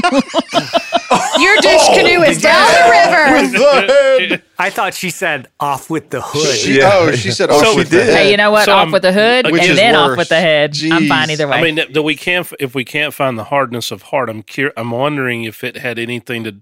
[1.39, 3.41] Your douche canoe is down the river.
[3.41, 4.43] With the head.
[4.59, 6.57] I thought she said off with the hood.
[6.57, 7.85] She, Oh, she said, oh, off So- the.
[7.85, 8.65] did." hey, you know what?
[8.65, 10.75] So off I'm- with the hood, and is then off with the head.
[10.91, 11.31] I'm fine Jeez.
[11.31, 11.57] either way.
[11.57, 14.29] I mean, that, that we can't if we can't find the hardness of heart.
[14.29, 16.55] I'm cur- I'm wondering if it had anything to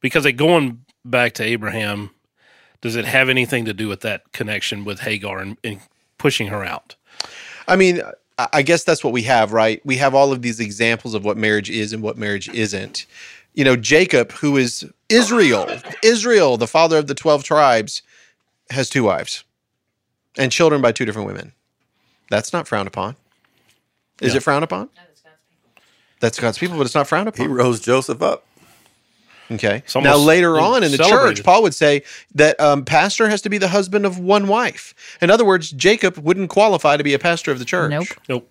[0.00, 2.10] because it going back to Abraham.
[2.82, 5.80] Does it have anything to do with that connection with Hagar and, and
[6.18, 6.94] pushing her out?
[7.66, 8.02] I mean,
[8.38, 9.80] I I guess that's what we have, right?
[9.84, 13.06] We have all of these examples of what marriage is and what marriage isn't.
[13.54, 15.68] You know, Jacob, who is Israel,
[16.02, 18.02] Israel, the father of the 12 tribes,
[18.70, 19.44] has two wives
[20.38, 21.52] and children by two different women.
[22.30, 23.16] That's not frowned upon.
[24.20, 24.88] Is it frowned upon?
[26.20, 27.46] That's God's people, but it's not frowned upon.
[27.46, 28.46] he rose Joseph up.
[29.54, 29.76] Okay.
[29.84, 31.42] It's Now, later on in the church.
[31.44, 32.02] Paul would say
[32.34, 34.94] that um, pastor has to be the husband of one wife.
[35.20, 37.90] In other words, Jacob wouldn't qualify to be a pastor of the church.
[37.90, 38.06] Nope.
[38.28, 38.50] Nope.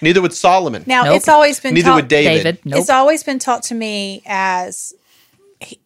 [0.00, 0.82] Neither would Solomon.
[0.86, 1.16] Now Nope.
[1.16, 2.42] it's always been Neither taught, would David.
[2.42, 2.80] David, nope.
[2.80, 4.92] It's always been taught to me as
[5.60, 5.78] he,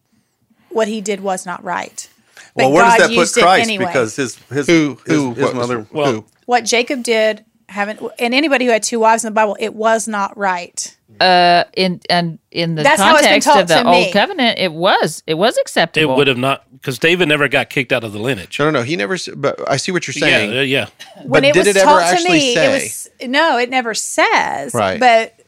[0.69, 2.09] what he did was not right.
[2.55, 3.63] But Well, where God does that put used it Christ?
[3.67, 3.85] anyway.
[3.85, 4.97] Because his his Who?
[5.05, 5.33] his, Who?
[5.35, 5.85] his what- mother.
[5.91, 6.25] Well, who?
[6.47, 10.07] what Jacob did, haven't and anybody who had two wives in the Bible, it was
[10.07, 10.96] not right.
[11.19, 14.11] Uh, in and in the That's how it's been context of the old me.
[14.11, 17.91] covenant, it was it was acceptable It would have not because David never got kicked
[17.93, 18.59] out of the lineage.
[18.59, 18.83] No, no, no.
[18.83, 19.13] He never.
[19.15, 20.51] s- But I see what you're saying.
[20.53, 20.87] Yeah, yeah.
[21.23, 22.65] When But it did was it ever taught to actually me, say?
[22.65, 24.73] it was no, it never says.
[24.73, 24.99] Right.
[24.99, 25.39] But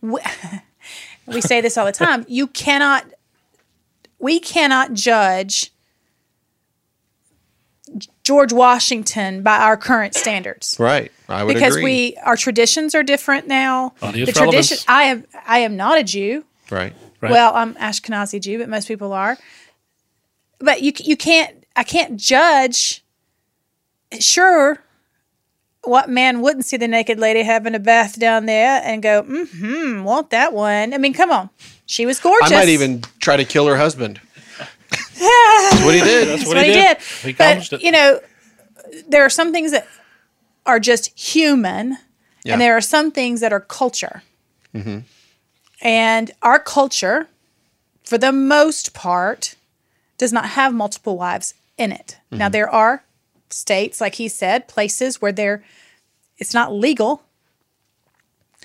[0.00, 0.20] we,
[1.26, 2.24] we say this all the time.
[2.28, 3.04] You cannot.
[4.18, 5.70] We cannot judge
[8.26, 10.76] George Washington by our current standards.
[10.80, 11.12] Right.
[11.28, 11.84] I would because agree.
[11.84, 13.94] we our traditions are different now.
[14.02, 14.84] Audience the tradition relevance.
[14.88, 16.44] I am I am not a Jew.
[16.68, 16.92] Right.
[17.20, 17.30] Right.
[17.30, 19.38] Well, I'm Ashkenazi Jew, but most people are.
[20.58, 23.04] But you you can't I can't judge.
[24.18, 24.80] Sure,
[25.84, 30.02] what man wouldn't see the naked lady having a bath down there and go, mm-hmm,
[30.02, 30.92] want that one?
[30.92, 31.48] I mean, come on,
[31.86, 32.50] she was gorgeous.
[32.50, 34.20] I might even try to kill her husband.
[35.70, 36.28] That's what he did.
[36.28, 36.98] That's That's what what he did.
[36.98, 37.06] did.
[37.22, 37.82] He But it.
[37.82, 38.20] you know,
[39.08, 39.86] there are some things that
[40.64, 41.96] are just human,
[42.44, 42.52] Yeah.
[42.54, 44.22] and there are some things that are culture.
[44.74, 44.98] Mm-hmm.
[45.82, 47.28] And our culture,
[48.04, 49.54] for the most part,
[50.18, 52.16] does not have multiple wives in it.
[52.30, 52.38] Mm-hmm.
[52.38, 53.04] Now there are
[53.50, 55.62] states, like he said, places where there
[56.38, 57.22] it's not legal.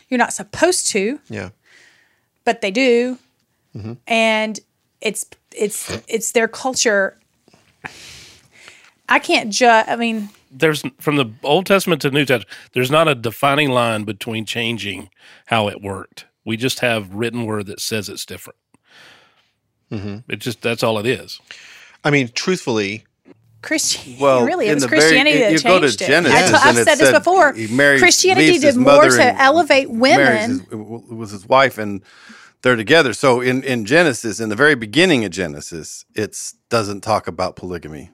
[0.09, 1.49] You're not supposed to, Yeah.
[2.43, 3.17] but they do.
[3.75, 3.93] Mm-hmm.
[4.07, 4.59] And
[4.99, 5.25] it's
[5.55, 7.17] it's it's their culture.
[9.09, 9.85] I can't judge.
[9.87, 12.47] I mean, There's from the Old Testament to New Testament.
[12.73, 15.09] There's not a defining line between changing
[15.47, 16.25] how it worked.
[16.45, 18.57] We just have written word that says it's different.
[19.91, 20.31] Mm-hmm.
[20.31, 21.39] It just that's all it is.
[22.03, 23.03] I mean, truthfully,
[23.61, 24.17] Christianity.
[24.21, 26.07] Well, really, it was the very- Christianity you that go to changed it.
[26.07, 27.53] Genesis I and have it said this before.
[27.53, 30.59] Christianity did more to elevate women.
[30.59, 32.01] his, was his wife and
[32.61, 33.13] they're together.
[33.13, 36.37] So in, in Genesis, in the very beginning of Genesis, it
[36.69, 38.11] doesn't talk about polygamy.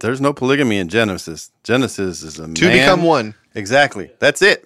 [0.00, 1.50] There's no polygamy in Genesis.
[1.62, 3.34] Genesis is a Two man- become one.
[3.54, 4.10] Exactly.
[4.18, 4.64] That's it.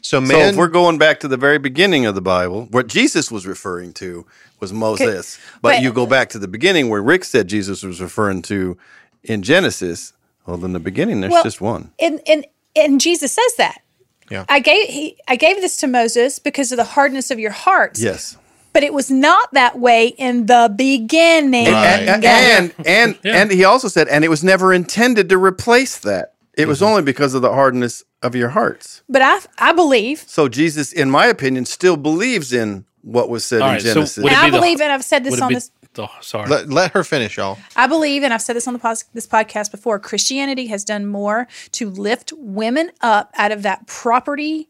[0.00, 2.86] So man, So if we're going back to the very beginning of the Bible, what
[2.86, 4.24] Jesus was referring to
[4.60, 5.38] was Moses.
[5.60, 8.78] But, but- you go back to the beginning where Rick said Jesus was referring to
[9.24, 10.12] in Genesis.
[10.46, 11.90] Well, in the beginning, there's Well, just one.
[11.98, 12.46] and and
[12.76, 13.82] and Jesus says that.
[14.30, 14.44] Yeah.
[14.48, 18.02] I gave he I gave this to Moses because of the hardness of your hearts.
[18.02, 18.36] Yes.
[18.72, 21.68] But it was not that way in the beginning.
[21.68, 26.34] And and and, and he also said, and it was never intended to replace that.
[26.54, 26.88] It was mm-hmm.
[26.88, 29.02] only because of the hardness of your hearts.
[29.08, 33.62] but I I believe So Jesus, in my opinion, still believes in what was said
[33.62, 34.22] All in right, so Genesis.
[34.24, 35.70] would and I be the- believe and I've said this Would it on be this
[35.94, 36.48] the, sorry.
[36.48, 37.56] let, let her finish, y'all.
[37.76, 41.06] I believe, and I've said this on the pos- this podcast before, Christianity has done
[41.06, 44.68] more to lift women up out of that property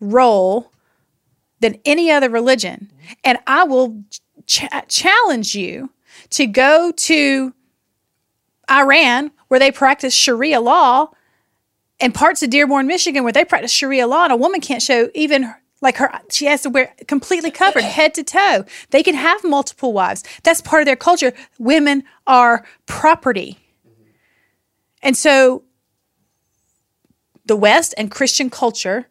[0.00, 0.70] role
[1.60, 2.90] than any other religion.
[3.24, 4.02] And I will
[4.46, 5.90] ch- challenge you
[6.30, 7.54] to go to
[8.70, 11.10] Iran, where they practice Sharia law,
[12.00, 15.08] and parts of Dearborn, Michigan, where they practice Sharia law, and a woman can't show
[15.14, 18.64] even like her, she has to wear completely covered head to toe.
[18.90, 20.24] They can have multiple wives.
[20.42, 21.32] That's part of their culture.
[21.58, 23.58] Women are property.
[25.02, 25.62] And so
[27.46, 29.06] the West and Christian culture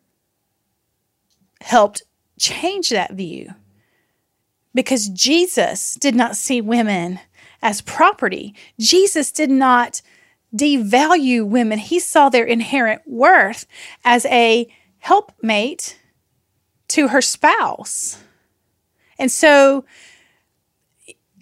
[1.61, 2.03] helped
[2.37, 3.53] change that view
[4.73, 7.19] because Jesus did not see women
[7.61, 8.53] as property.
[8.79, 10.01] Jesus did not
[10.55, 11.79] devalue women.
[11.79, 13.65] He saw their inherent worth
[14.05, 14.67] as a
[14.99, 15.96] helpmate
[16.89, 18.21] to her spouse.
[19.19, 19.85] And so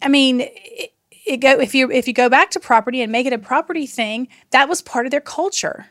[0.01, 0.93] I mean, it,
[1.25, 3.87] it go if you if you go back to property and make it a property
[3.87, 5.87] thing, that was part of their culture.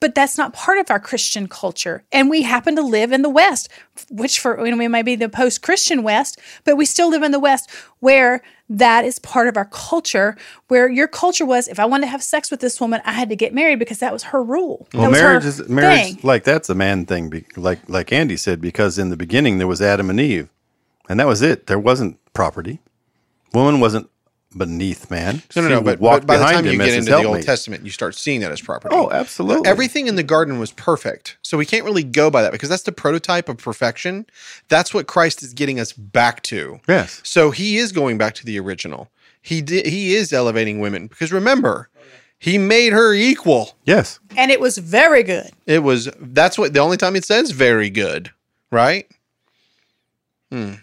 [0.00, 2.04] But that's not part of our Christian culture.
[2.12, 3.68] And we happen to live in the West,
[4.08, 7.32] which for you know, we may be the post-Christian West, but we still live in
[7.32, 10.36] the West where that is part of our culture,
[10.68, 13.28] where your culture was if I wanted to have sex with this woman, I had
[13.30, 14.86] to get married because that was her rule.
[14.92, 16.20] Well, marriage is marriage thing.
[16.22, 19.66] like that's a man thing, be, like like Andy said, because in the beginning there
[19.66, 20.48] was Adam and Eve,
[21.08, 21.66] and that was it.
[21.66, 22.80] There wasn't property.
[23.54, 24.10] Woman wasn't
[24.56, 25.42] beneath man.
[25.54, 25.80] No, no, no.
[25.80, 27.44] But, walk but by the time you get into the Old helpmate.
[27.44, 28.94] Testament, you start seeing that as property.
[28.96, 29.68] Oh, absolutely.
[29.68, 31.36] Everything in the garden was perfect.
[31.42, 34.26] So we can't really go by that because that's the prototype of perfection.
[34.68, 36.80] That's what Christ is getting us back to.
[36.88, 37.20] Yes.
[37.24, 39.10] So he is going back to the original.
[39.42, 41.88] He did, he is elevating women because remember,
[42.38, 43.76] he made her equal.
[43.84, 44.20] Yes.
[44.36, 45.50] And it was very good.
[45.66, 48.30] It was that's what the only time it says very good,
[48.70, 49.08] right?
[50.50, 50.74] Hmm.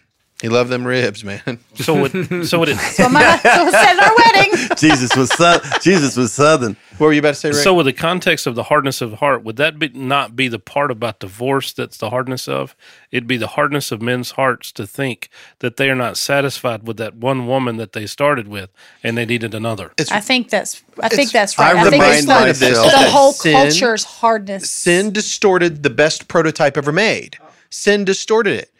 [0.42, 1.60] He loved them ribs, man.
[1.76, 4.52] so would so would it So my so said at our wedding.
[4.78, 6.76] Jesus was sou- Jesus was southern.
[6.98, 7.58] What were you about to say, Rick?
[7.58, 10.60] so with the context of the hardness of heart, would that be not be the
[10.60, 12.76] part about divorce that's the hardness of?
[13.12, 15.30] It'd be the hardness of men's hearts to think
[15.60, 18.70] that they are not satisfied with that one woman that they started with
[19.04, 19.94] and they needed another.
[20.12, 21.76] I think that's I think that's right.
[21.78, 24.70] I I, think remind it's like myself the whole sin- culture's hardness.
[24.70, 27.38] sin distorted the best prototype ever made.
[27.70, 28.72] Sin distorted it.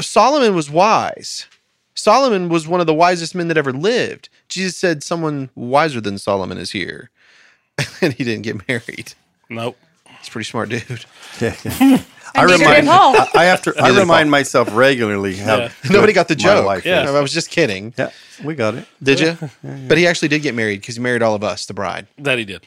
[0.00, 1.46] Solomon was wise.
[1.94, 4.28] Solomon was one of the wisest men that ever lived.
[4.48, 7.10] Jesus said, Someone wiser than Solomon is here.
[8.00, 9.14] and he didn't get married.
[9.48, 9.76] Nope.
[10.18, 11.04] He's a pretty smart dude.
[12.36, 13.16] I And neither remind Paul.
[13.16, 15.72] I, I have to I remind myself regularly how Yeah.
[15.90, 16.84] Nobody got the joke.
[16.84, 17.10] Yeah.
[17.10, 17.94] I was just kidding.
[17.96, 18.10] Yeah,
[18.44, 18.86] we got it.
[19.02, 19.38] Did you?
[19.62, 22.06] But he actually did get married because he married all of us, the bride.
[22.18, 22.66] That he did.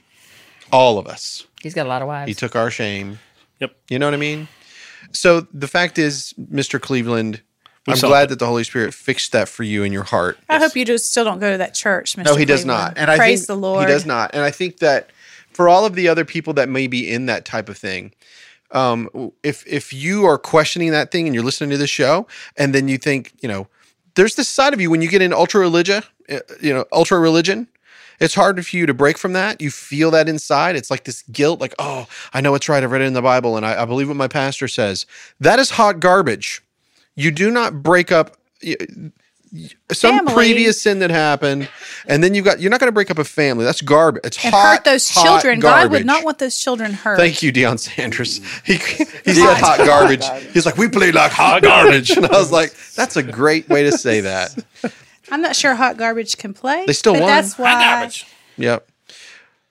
[0.72, 1.46] All of us.
[1.62, 2.30] He's got a lot of wives.
[2.30, 3.20] He took our shame.
[3.60, 3.76] Yep.
[3.90, 4.48] You know what I mean?
[5.12, 6.80] So the fact is, Mr.
[6.80, 7.42] Cleveland,
[7.88, 8.30] We I'm glad it.
[8.30, 10.38] that the Holy Spirit fixed that for you in your heart.
[10.50, 12.26] I hope you just still don't go to that church, Mr.
[12.26, 12.94] No, he does not.
[12.98, 13.88] And I praise think the Lord.
[13.88, 14.32] He does not.
[14.34, 15.10] And I think that
[15.52, 18.14] for all of the other people that may be in that type of thing,
[18.72, 22.74] um, if if you are questioning that thing and you're listening to this show, and
[22.74, 23.68] then you think, you know,
[24.16, 27.20] there's this side of you when you get in ultra religion, uh, you know, ultra
[27.20, 27.68] religion.
[28.20, 29.62] It's hard for you to break from that.
[29.62, 30.76] You feel that inside.
[30.76, 32.84] It's like this guilt, like, oh, I know it's right.
[32.84, 35.06] I've read it in the Bible and I, I believe what my pastor says.
[35.40, 36.62] That is hot garbage.
[37.16, 39.12] You do not break up y- y-
[39.92, 40.34] some Family.
[40.34, 41.68] previous sin that happened,
[42.08, 43.66] and then you've got you're not going to break up a family.
[43.66, 44.22] That's garbage.
[44.24, 45.60] It's and hot, hurt those hot children.
[45.60, 47.18] God would not want those children hurt.
[47.18, 48.40] Thank you, Deion Sanders.
[48.64, 50.26] He, he said hot garbage.
[50.54, 52.12] He's like, we play like hot garbage.
[52.12, 54.56] And I was like, that's a great way to say that.
[55.32, 56.86] I'm not sure hot garbage can play.
[56.86, 57.30] They still but won.
[57.30, 57.74] That's why.
[57.74, 58.26] Garbage.
[58.58, 58.90] Yep.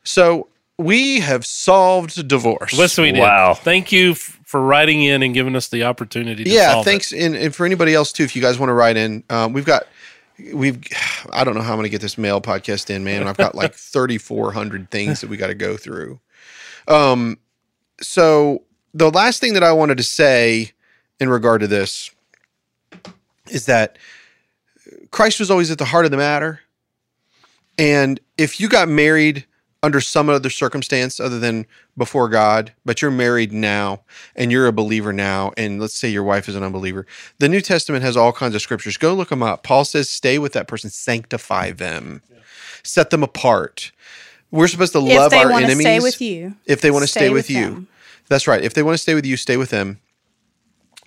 [0.05, 0.49] So
[0.79, 2.73] we have solved divorce.
[2.73, 3.21] Yes, we did.
[3.21, 3.55] Wow.
[3.55, 6.91] Thank you f- for writing in and giving us the opportunity to yeah, solve it.
[6.91, 7.13] thanks.
[7.13, 9.65] And, and for anybody else too, if you guys want to write in, um, we've
[9.65, 9.87] got
[10.53, 10.81] we've
[11.33, 13.27] I don't know how I'm gonna get this mail podcast in, man.
[13.27, 16.21] I've got like 3,400 things that we got to go through.
[16.87, 17.39] Um,
[18.01, 18.63] so
[18.95, 20.73] the last thing that I wanted to say
[21.21, 22.11] in regard to this
[23.51, 23.99] is that
[25.11, 26.61] Christ was always at the heart of the matter.
[27.79, 29.47] And if you got married
[29.83, 31.65] under some other circumstance other than
[31.97, 34.03] before God, but you're married now
[34.35, 37.07] and you're a believer now, and let's say your wife is an unbeliever,
[37.39, 38.97] the New Testament has all kinds of scriptures.
[38.97, 39.63] Go look them up.
[39.63, 42.23] Paul says, stay with that person, sanctify them,
[42.83, 43.93] set them apart.
[44.51, 45.81] We're supposed to love our enemies.
[45.81, 47.65] stay with you, If they want to stay stay, with, with you.
[47.65, 47.89] them.
[48.29, 48.63] That's right.
[48.63, 50.01] If they want to stay with you, stay with them.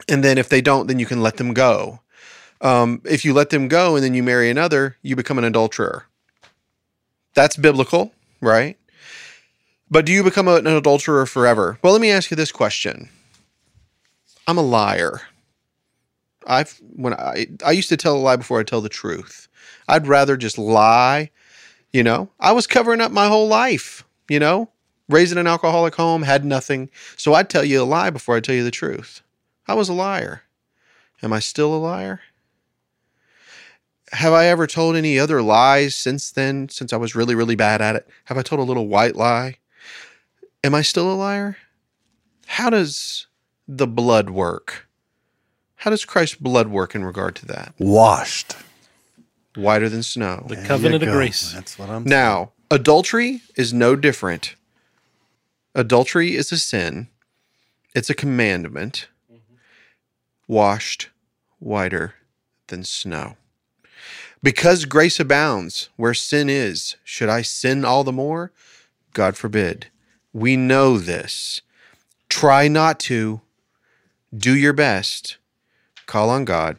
[0.07, 1.99] And then if they don't, then you can let them go.
[2.61, 6.05] Um, if you let them go and then you marry another, you become an adulterer.
[7.33, 8.77] That's biblical, right?
[9.89, 11.79] But do you become an adulterer forever?
[11.81, 13.09] Well, let me ask you this question.
[14.47, 15.21] I'm a liar.
[16.47, 19.47] I've when I I used to tell a lie before I tell the truth.
[19.87, 21.29] I'd rather just lie.
[21.91, 24.03] You know, I was covering up my whole life.
[24.29, 24.69] You know,
[25.09, 26.89] raised in an alcoholic home, had nothing.
[27.17, 29.21] So I'd tell you a lie before I tell you the truth.
[29.67, 30.43] I was a liar.
[31.21, 32.21] Am I still a liar?
[34.11, 37.81] Have I ever told any other lies since then, since I was really, really bad
[37.81, 38.07] at it?
[38.25, 39.57] Have I told a little white lie?
[40.63, 41.57] Am I still a liar?
[42.45, 43.27] How does
[43.67, 44.87] the blood work?
[45.75, 47.73] How does Christ's blood work in regard to that?
[47.79, 48.55] Washed.
[49.55, 50.45] Whiter than snow.
[50.47, 51.13] The There covenant of go.
[51.13, 51.53] grace.
[51.53, 54.55] That's what I'm Now, adultery is no different.
[55.73, 57.07] Adultery is a sin,
[57.95, 59.55] it's a commandment, mm-hmm.
[60.47, 61.09] washed
[61.59, 62.15] whiter
[62.67, 63.37] than snow.
[64.43, 68.51] Because grace abounds where sin is, should I sin all the more?
[69.13, 69.87] God forbid.
[70.33, 71.61] We know this.
[72.29, 73.41] Try not to.
[74.35, 75.37] Do your best.
[76.05, 76.77] Call on God.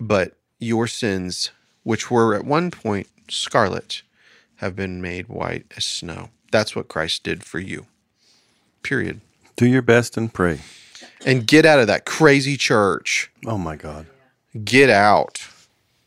[0.00, 1.52] But your sins,
[1.84, 4.02] which were at one point scarlet,
[4.56, 6.30] have been made white as snow.
[6.50, 7.86] That's what Christ did for you.
[8.82, 9.20] Period.
[9.56, 10.60] Do your best and pray.
[11.24, 13.30] And get out of that crazy church.
[13.46, 14.06] Oh my God.
[14.64, 15.48] Get out.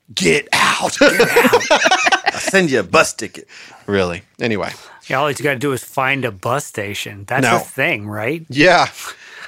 [0.14, 0.96] Get out.
[1.02, 3.48] I'll send you a bus ticket.
[3.86, 4.24] really.
[4.40, 4.72] Anyway.
[5.08, 7.24] Yeah, all you got to do is find a bus station.
[7.28, 7.58] That's No.
[7.58, 8.46] a thing, right?
[8.50, 8.88] Yeah.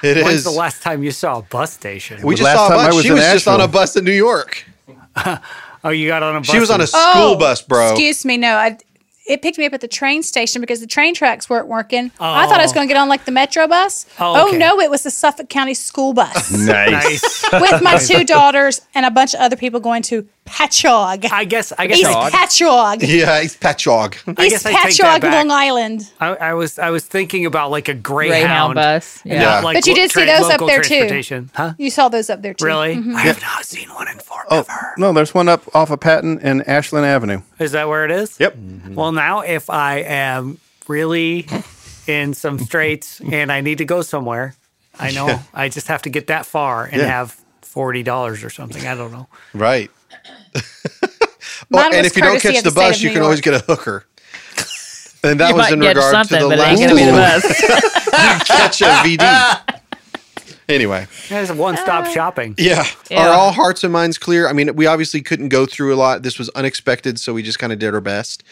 [0.02, 0.24] It is.
[0.24, 2.22] When's the last time you saw a bus station?
[2.26, 2.94] we just last saw a time I bus.
[2.94, 4.64] was She in was just on a bus in New York.
[5.84, 6.48] oh, you got on a bus.
[6.48, 7.90] She was on a school Oh, bus, bro.
[7.90, 8.54] Excuse me, no.
[8.54, 8.78] I,
[9.28, 12.10] it picked me up at the train station because the train tracks weren't working.
[12.18, 12.74] I thought I was Oh.
[12.74, 14.06] going to get on like the metro bus.
[14.18, 16.90] Oh, Oh, no, it was the Suffolk County school bus Nice.
[17.52, 17.52] nice.
[17.60, 21.30] with my two daughters and a bunch of other people going to Patchogue.
[21.32, 21.72] I guess.
[21.78, 21.98] I guess.
[21.98, 23.06] East I, Patchogue.
[23.06, 24.16] Yeah, he's Patchogue.
[24.38, 25.32] I East guess I take that Patchogue, back.
[25.32, 26.10] Long Island.
[26.20, 26.78] I, I was.
[26.78, 29.22] I was thinking about like a Greyhound Greyhound, bus.
[29.24, 29.60] and Yeah.
[29.60, 30.88] like But you lo- did see those up local there, too.
[30.96, 31.50] transportation.
[31.54, 31.74] Huh?
[31.78, 32.64] You saw those up there too.
[32.66, 32.96] Really?
[32.96, 33.14] Mhm.
[33.14, 34.18] I have not seen one in
[34.50, 34.94] Oh, forever.
[34.98, 37.42] no, there's one up off of Patton and Ashland Avenue.
[37.58, 38.38] Is that where it is?
[38.40, 38.56] Yep.
[38.90, 40.58] Well, now if I am
[40.88, 41.46] really
[42.06, 44.54] in some straits and I need to go somewhere,
[44.98, 47.06] I know I just have to get that far and Yeah.
[47.06, 48.84] have forty dollars or something.
[48.86, 49.28] I don't know.
[49.54, 49.90] Right.
[51.70, 53.58] Mine and if you don't catch the the bus, you New can always get a
[53.60, 54.04] hooker.
[55.22, 56.94] And that you was might in get regard to the but it last ain't gonna
[56.94, 58.46] be the bus.
[58.46, 59.80] catch a VD.
[60.66, 62.54] Anyway, There's one stop Uh, shopping.
[62.56, 62.86] yeah.
[63.10, 63.26] Yeah.
[63.28, 64.48] Are all hearts and minds clear?
[64.48, 66.22] I mean, we obviously couldn't go through a lot.
[66.22, 68.44] This was unexpected, so we just kind of did our best.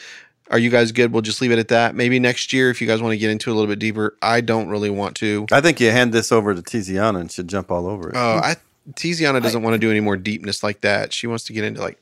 [0.51, 1.11] Are you guys good?
[1.13, 1.95] We'll just leave it at that.
[1.95, 4.17] Maybe next year, if you guys want to get into it a little bit deeper.
[4.21, 5.47] I don't really want to.
[5.53, 8.17] I think you hand this over to Tiziana and she'll jump all over it.
[8.17, 8.57] Uh, I
[8.95, 11.13] Tiziana doesn't want to do any more deepness like that.
[11.13, 11.99] She wants to get into like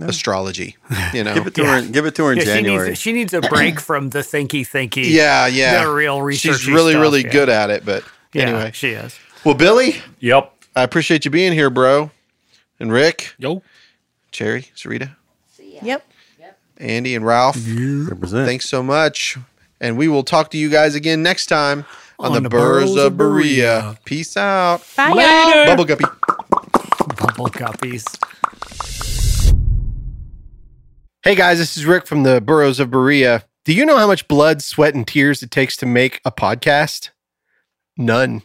[0.00, 0.76] astrology.
[1.12, 1.34] You know.
[1.34, 1.82] give it to her.
[1.82, 2.88] Give it to her in Yeah, she January.
[2.90, 5.04] needs she needs a break from the thinky thinky.
[5.10, 5.84] yeah, yeah.
[5.84, 6.58] The real research.
[6.60, 7.30] She's really, stuff, really yeah.
[7.32, 7.84] good at it.
[7.84, 9.18] But Yeah, anyway, she is.
[9.44, 10.52] well, Billy, Yep.
[10.76, 12.10] I appreciate you being here, bro.
[12.78, 13.62] And Rick, Yo.
[14.30, 15.16] Cherry, Sarita,
[15.58, 16.06] Yep.
[16.38, 16.58] Yep.
[16.78, 17.56] Andy, and Ralph.
[17.66, 18.46] Represent.
[18.46, 19.36] Thanks so much.
[19.80, 21.84] And we will talk to you guys again next time
[22.20, 23.80] on, On the, the Burrs Burros of of Berea.
[23.80, 23.98] Berea.
[24.04, 24.82] Peace out.
[24.94, 25.66] Bye, y'all.
[25.66, 26.04] Bubble guppy.
[27.16, 28.04] Bubble guppies.
[31.22, 33.44] Hey guys, this is Rick from the Burros of Berea.
[33.64, 37.10] Do you know how much blood, sweat, and tears it takes to make a podcast?
[37.96, 38.42] None.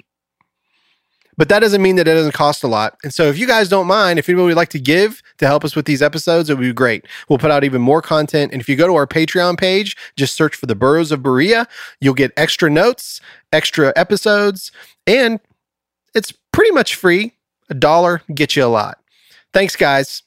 [1.37, 2.97] But that doesn't mean that it doesn't cost a lot.
[3.03, 5.65] And so if you guys don't mind, if anybody would like to give to help
[5.65, 7.05] us with these episodes, it would be great.
[7.27, 8.53] We'll put out even more content.
[8.53, 11.67] And if you go to our Patreon page, just search for the Burros of Berea,
[11.99, 13.19] you'll get extra notes,
[13.55, 14.71] extra episodes,
[15.07, 15.39] and
[16.13, 17.33] it's pretty much free.
[17.69, 18.99] A dollar gets you a lot.
[19.53, 20.21] Thanks, guys.